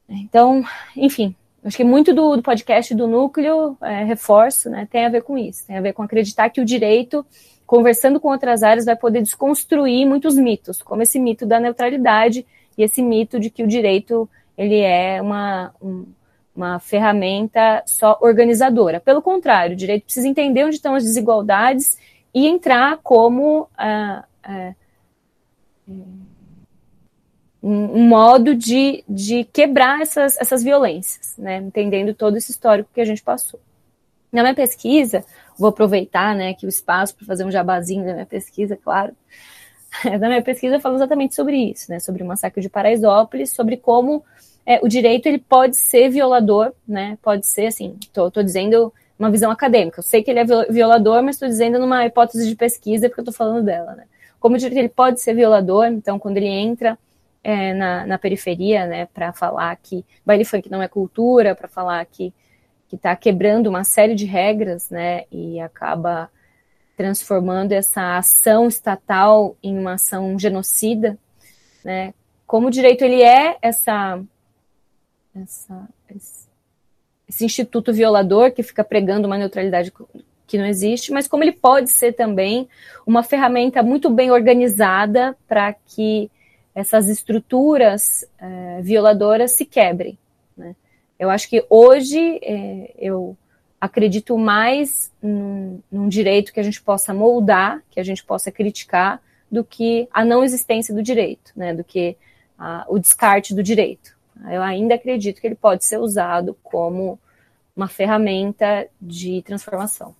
Então, 0.06 0.62
enfim, 0.94 1.34
acho 1.64 1.74
que 1.74 1.84
muito 1.84 2.12
do, 2.12 2.36
do 2.36 2.42
podcast 2.42 2.94
do 2.94 3.08
núcleo, 3.08 3.78
é, 3.80 4.04
reforço, 4.04 4.68
né, 4.68 4.86
tem 4.90 5.06
a 5.06 5.08
ver 5.08 5.22
com 5.22 5.38
isso, 5.38 5.66
tem 5.66 5.78
a 5.78 5.80
ver 5.80 5.94
com 5.94 6.02
acreditar 6.02 6.50
que 6.50 6.60
o 6.60 6.66
direito, 6.66 7.24
conversando 7.66 8.20
com 8.20 8.28
outras 8.28 8.62
áreas, 8.62 8.84
vai 8.84 8.94
poder 8.94 9.22
desconstruir 9.22 10.06
muitos 10.06 10.36
mitos, 10.36 10.82
como 10.82 11.00
esse 11.00 11.18
mito 11.18 11.46
da 11.46 11.58
neutralidade 11.58 12.44
e 12.76 12.82
esse 12.82 13.02
mito 13.02 13.40
de 13.40 13.48
que 13.48 13.62
o 13.62 13.66
direito 13.66 14.28
ele 14.54 14.80
é 14.80 15.22
uma, 15.22 15.74
um, 15.80 16.04
uma 16.54 16.78
ferramenta 16.78 17.82
só 17.86 18.18
organizadora. 18.20 19.00
Pelo 19.00 19.20
contrário, 19.20 19.74
o 19.74 19.76
direito 19.76 20.04
precisa 20.04 20.28
entender 20.28 20.64
onde 20.64 20.76
estão 20.76 20.94
as 20.94 21.02
desigualdades 21.02 21.98
e 22.32 22.46
entrar 22.46 22.98
como 23.02 23.68
ah, 23.76 24.24
ah, 24.42 24.74
um, 27.62 28.08
modo 28.08 28.54
de, 28.54 29.02
de 29.08 29.44
quebrar 29.44 30.02
essas, 30.02 30.36
essas 30.38 30.62
violências, 30.62 31.34
né? 31.38 31.56
entendendo 31.56 32.12
todo 32.12 32.36
esse 32.36 32.50
histórico 32.50 32.90
que 32.92 33.00
a 33.00 33.04
gente 33.04 33.22
passou. 33.22 33.58
Na 34.30 34.42
minha 34.42 34.54
pesquisa, 34.54 35.24
vou 35.56 35.68
aproveitar 35.68 36.34
né, 36.34 36.50
aqui 36.50 36.66
o 36.66 36.68
espaço 36.68 37.14
para 37.14 37.26
fazer 37.26 37.44
um 37.44 37.50
jabazinho 37.50 38.04
da 38.04 38.12
minha 38.12 38.26
pesquisa, 38.26 38.76
claro. 38.76 39.14
Na 40.20 40.28
minha 40.28 40.42
pesquisa 40.42 40.74
eu 40.74 40.80
falo 40.80 40.96
exatamente 40.96 41.34
sobre 41.34 41.56
isso, 41.56 41.90
né, 41.90 42.00
sobre 42.00 42.22
o 42.22 42.26
massacre 42.26 42.60
de 42.60 42.68
Paraisópolis, 42.68 43.52
sobre 43.52 43.76
como 43.76 44.24
é, 44.66 44.80
o 44.82 44.88
direito 44.88 45.26
ele 45.26 45.38
pode 45.38 45.76
ser 45.76 46.08
violador, 46.08 46.72
né? 46.86 47.18
Pode 47.22 47.46
ser 47.46 47.66
assim, 47.66 47.96
tô 48.12 48.42
dizendo 48.42 48.92
uma 49.18 49.30
visão 49.30 49.50
acadêmica. 49.50 50.00
Eu 50.00 50.02
sei 50.02 50.22
que 50.22 50.30
ele 50.30 50.40
é 50.40 50.44
violador, 50.44 51.22
mas 51.22 51.36
estou 51.36 51.48
dizendo 51.48 51.78
numa 51.78 52.04
hipótese 52.06 52.48
de 52.48 52.56
pesquisa 52.56 53.08
porque 53.08 53.20
eu 53.20 53.24
estou 53.24 53.34
falando 53.34 53.64
dela, 53.64 53.94
né? 53.94 54.04
Como 54.40 54.56
o 54.56 54.58
direito 54.58 54.78
ele 54.78 54.88
pode 54.88 55.20
ser 55.20 55.34
violador, 55.34 55.86
então 55.86 56.18
quando 56.18 56.36
ele 56.36 56.48
entra 56.48 56.98
é, 57.42 57.72
na, 57.74 58.06
na, 58.06 58.18
periferia, 58.18 58.86
né, 58.86 59.06
para 59.06 59.32
falar 59.32 59.74
que 59.76 60.04
baile 60.24 60.44
funk 60.44 60.70
não 60.70 60.82
é 60.82 60.88
cultura, 60.88 61.54
para 61.54 61.68
falar 61.68 62.04
que 62.06 62.32
que 62.86 62.96
está 62.96 63.16
quebrando 63.16 63.68
uma 63.68 63.82
série 63.82 64.14
de 64.14 64.26
regras, 64.26 64.90
né, 64.90 65.24
e 65.32 65.58
acaba 65.58 66.30
transformando 66.96 67.72
essa 67.72 68.18
ação 68.18 68.68
estatal 68.68 69.56
em 69.62 69.76
uma 69.78 69.94
ação 69.94 70.38
genocida, 70.38 71.18
né? 71.84 72.14
Como 72.46 72.68
o 72.68 72.70
direito 72.70 73.02
ele 73.02 73.22
é 73.22 73.56
essa 73.62 74.22
essa, 75.34 75.88
esse 77.28 77.44
instituto 77.44 77.92
violador 77.92 78.52
que 78.52 78.62
fica 78.62 78.84
pregando 78.84 79.26
uma 79.26 79.38
neutralidade 79.38 79.92
que 80.46 80.58
não 80.58 80.66
existe, 80.66 81.10
mas 81.12 81.26
como 81.26 81.42
ele 81.42 81.52
pode 81.52 81.90
ser 81.90 82.12
também 82.12 82.68
uma 83.06 83.22
ferramenta 83.22 83.82
muito 83.82 84.10
bem 84.10 84.30
organizada 84.30 85.36
para 85.48 85.72
que 85.72 86.30
essas 86.74 87.08
estruturas 87.08 88.28
é, 88.38 88.80
violadoras 88.82 89.52
se 89.52 89.64
quebrem. 89.64 90.18
Né? 90.56 90.74
Eu 91.18 91.30
acho 91.30 91.48
que 91.48 91.64
hoje 91.70 92.38
é, 92.42 92.92
eu 92.98 93.36
acredito 93.80 94.36
mais 94.36 95.12
num, 95.22 95.80
num, 95.90 96.08
direito 96.08 96.52
que 96.52 96.60
a 96.60 96.62
gente 96.62 96.82
possa 96.82 97.14
moldar, 97.14 97.82
que 97.90 98.00
a 98.00 98.04
gente 98.04 98.24
possa 98.24 98.50
criticar, 98.50 99.22
do 99.50 99.62
que 99.62 100.08
a 100.12 100.24
não 100.24 100.42
existência 100.42 100.92
do 100.92 101.02
direito, 101.02 101.52
né? 101.54 101.72
do 101.72 101.84
que 101.84 102.16
a, 102.58 102.84
o 102.88 102.98
descarte 102.98 103.54
do 103.54 103.62
direito. 103.62 104.13
Eu 104.50 104.62
ainda 104.62 104.94
acredito 104.94 105.40
que 105.40 105.46
ele 105.46 105.54
pode 105.54 105.84
ser 105.84 105.98
usado 105.98 106.56
como 106.62 107.18
uma 107.76 107.88
ferramenta 107.88 108.88
de 109.00 109.42
transformação. 109.42 110.14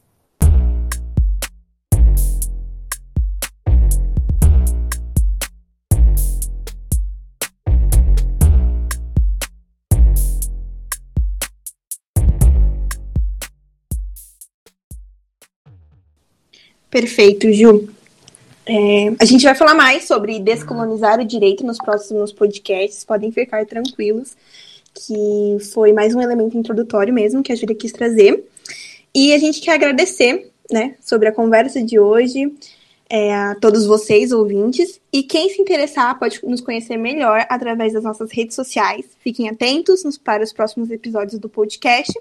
Perfeito, 16.94 17.52
Ju. 17.52 17.88
É, 18.66 19.14
a 19.20 19.24
gente 19.24 19.44
vai 19.44 19.54
falar 19.54 19.74
mais 19.74 20.04
sobre 20.04 20.38
descolonizar 20.38 21.20
o 21.20 21.24
direito 21.24 21.66
nos 21.66 21.78
próximos 21.78 22.32
podcasts, 22.32 23.04
podem 23.04 23.30
ficar 23.30 23.66
tranquilos, 23.66 24.36
que 24.94 25.58
foi 25.72 25.92
mais 25.92 26.14
um 26.14 26.20
elemento 26.20 26.56
introdutório 26.56 27.12
mesmo 27.12 27.42
que 27.42 27.52
a 27.52 27.56
Júlia 27.56 27.74
quis 27.74 27.92
trazer. 27.92 28.44
E 29.14 29.32
a 29.32 29.38
gente 29.38 29.60
quer 29.60 29.74
agradecer 29.74 30.50
né, 30.70 30.94
sobre 31.00 31.28
a 31.28 31.32
conversa 31.32 31.82
de 31.82 31.98
hoje 31.98 32.52
é, 33.08 33.34
a 33.34 33.54
todos 33.54 33.86
vocês, 33.86 34.32
ouvintes. 34.32 35.00
E 35.12 35.22
quem 35.22 35.48
se 35.50 35.60
interessar 35.60 36.18
pode 36.18 36.40
nos 36.44 36.60
conhecer 36.60 36.96
melhor 36.96 37.46
através 37.48 37.92
das 37.92 38.02
nossas 38.02 38.32
redes 38.32 38.56
sociais. 38.56 39.04
Fiquem 39.20 39.48
atentos 39.48 40.02
para 40.18 40.42
os 40.42 40.52
próximos 40.52 40.90
episódios 40.90 41.38
do 41.38 41.48
podcast 41.48 42.12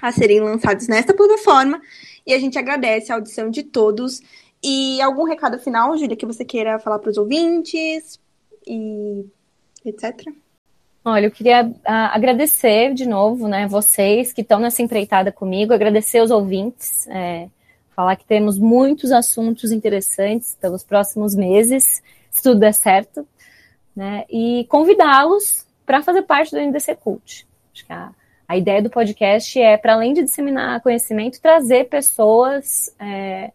a 0.00 0.12
serem 0.12 0.40
lançados 0.40 0.88
nesta 0.88 1.12
plataforma. 1.12 1.80
E 2.26 2.32
a 2.32 2.38
gente 2.38 2.58
agradece 2.58 3.12
a 3.12 3.16
audição 3.16 3.50
de 3.50 3.62
todos 3.62 4.20
e 4.62 5.00
algum 5.00 5.24
recado 5.24 5.58
final, 5.58 5.96
Júlia, 5.96 6.16
que 6.16 6.26
você 6.26 6.44
queira 6.44 6.78
falar 6.78 6.98
para 6.98 7.10
os 7.10 7.16
ouvintes 7.16 8.18
e 8.66 9.24
etc. 9.84 10.32
Olha, 11.04 11.26
eu 11.26 11.30
queria 11.30 11.64
uh, 11.64 11.74
agradecer 11.84 12.92
de 12.92 13.06
novo, 13.06 13.48
né, 13.48 13.66
vocês 13.66 14.32
que 14.32 14.42
estão 14.42 14.60
nessa 14.60 14.82
empreitada 14.82 15.32
comigo, 15.32 15.72
agradecer 15.72 16.20
os 16.20 16.30
ouvintes, 16.30 17.06
é, 17.08 17.48
falar 17.94 18.16
que 18.16 18.26
temos 18.26 18.58
muitos 18.58 19.10
assuntos 19.10 19.72
interessantes 19.72 20.56
pelos 20.60 20.84
próximos 20.84 21.34
meses, 21.34 22.02
se 22.30 22.42
tudo 22.42 22.60
der 22.60 22.74
certo, 22.74 23.26
né, 23.96 24.24
e 24.28 24.66
convidá-los 24.68 25.66
para 25.86 26.02
fazer 26.02 26.22
parte 26.22 26.50
do 26.50 26.60
NDC 26.60 26.96
Cult. 26.96 27.46
Acho 27.72 27.86
que 27.86 27.92
a, 27.92 28.10
a 28.46 28.56
ideia 28.56 28.82
do 28.82 28.90
podcast 28.90 29.58
é, 29.58 29.78
para 29.78 29.94
além 29.94 30.12
de 30.12 30.22
disseminar 30.24 30.82
conhecimento, 30.82 31.40
trazer 31.40 31.88
pessoas 31.88 32.94
é, 32.98 33.50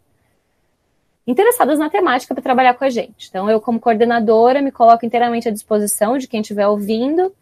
interessadas 1.25 1.79
na 1.79 1.89
temática 1.89 2.33
para 2.33 2.43
trabalhar 2.43 2.73
com 2.73 2.83
a 2.83 2.89
gente. 2.89 3.27
Então, 3.29 3.49
eu, 3.49 3.62
como 3.62 3.79
coordenadora, 3.79 4.62
me 4.62 4.71
coloco 4.71 5.05
inteiramente 5.05 5.47
à 5.47 5.51
disposição 5.51 6.17
de 6.17 6.27
quem 6.27 6.41
estiver 6.41 6.67
ouvindo. 6.67 7.33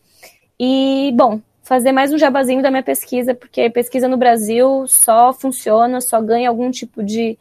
E, 0.60 1.12
bom, 1.16 1.42
fazer 1.64 1.92
mais 1.92 2.14
um 2.14 2.18
jabazinho 2.18 2.62
da 2.62 2.70
minha 2.70 2.84
pesquisa, 2.84 3.34
porque 3.34 3.70
pesquisa 3.70 4.08
no 4.08 4.18
Brasil 4.18 4.86
só 4.88 5.34
funciona, 5.34 6.02
só 6.02 6.22
ganha 6.22 6.50
algum 6.50 6.70
tipo 6.70 7.04
de, 7.04 7.38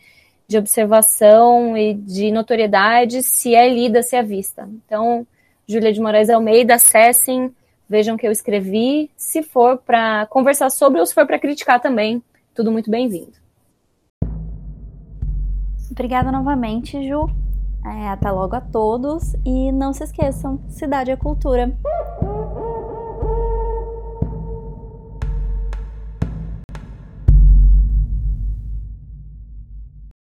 de 0.48 0.56
observação 0.56 1.76
e 1.76 1.94
de 1.94 2.30
notoriedade 2.30 3.22
se 3.22 3.54
é 3.54 3.68
lida, 3.68 4.02
se 4.02 4.16
é 4.16 4.22
vista. 4.22 4.68
Então, 4.86 5.26
Júlia 5.66 5.92
de 5.92 6.00
Moraes 6.00 6.30
Almeida, 6.30 6.74
acessem, 6.74 7.54
vejam 7.88 8.16
que 8.16 8.26
eu 8.26 8.32
escrevi. 8.32 9.10
Se 9.16 9.42
for 9.42 9.78
para 9.78 10.26
conversar 10.26 10.70
sobre 10.70 11.00
ou 11.00 11.06
se 11.06 11.14
for 11.14 11.26
para 11.26 11.38
criticar 11.38 11.80
também, 11.80 12.22
tudo 12.54 12.72
muito 12.72 12.90
bem-vindo. 12.90 13.39
Obrigada 16.00 16.32
novamente, 16.32 17.06
Ju. 17.06 17.28
É, 17.84 18.08
até 18.08 18.30
logo 18.30 18.56
a 18.56 18.60
todos 18.62 19.34
e 19.44 19.70
não 19.70 19.92
se 19.92 20.02
esqueçam, 20.02 20.58
cidade 20.66 21.10
é 21.10 21.16
cultura. 21.16 21.76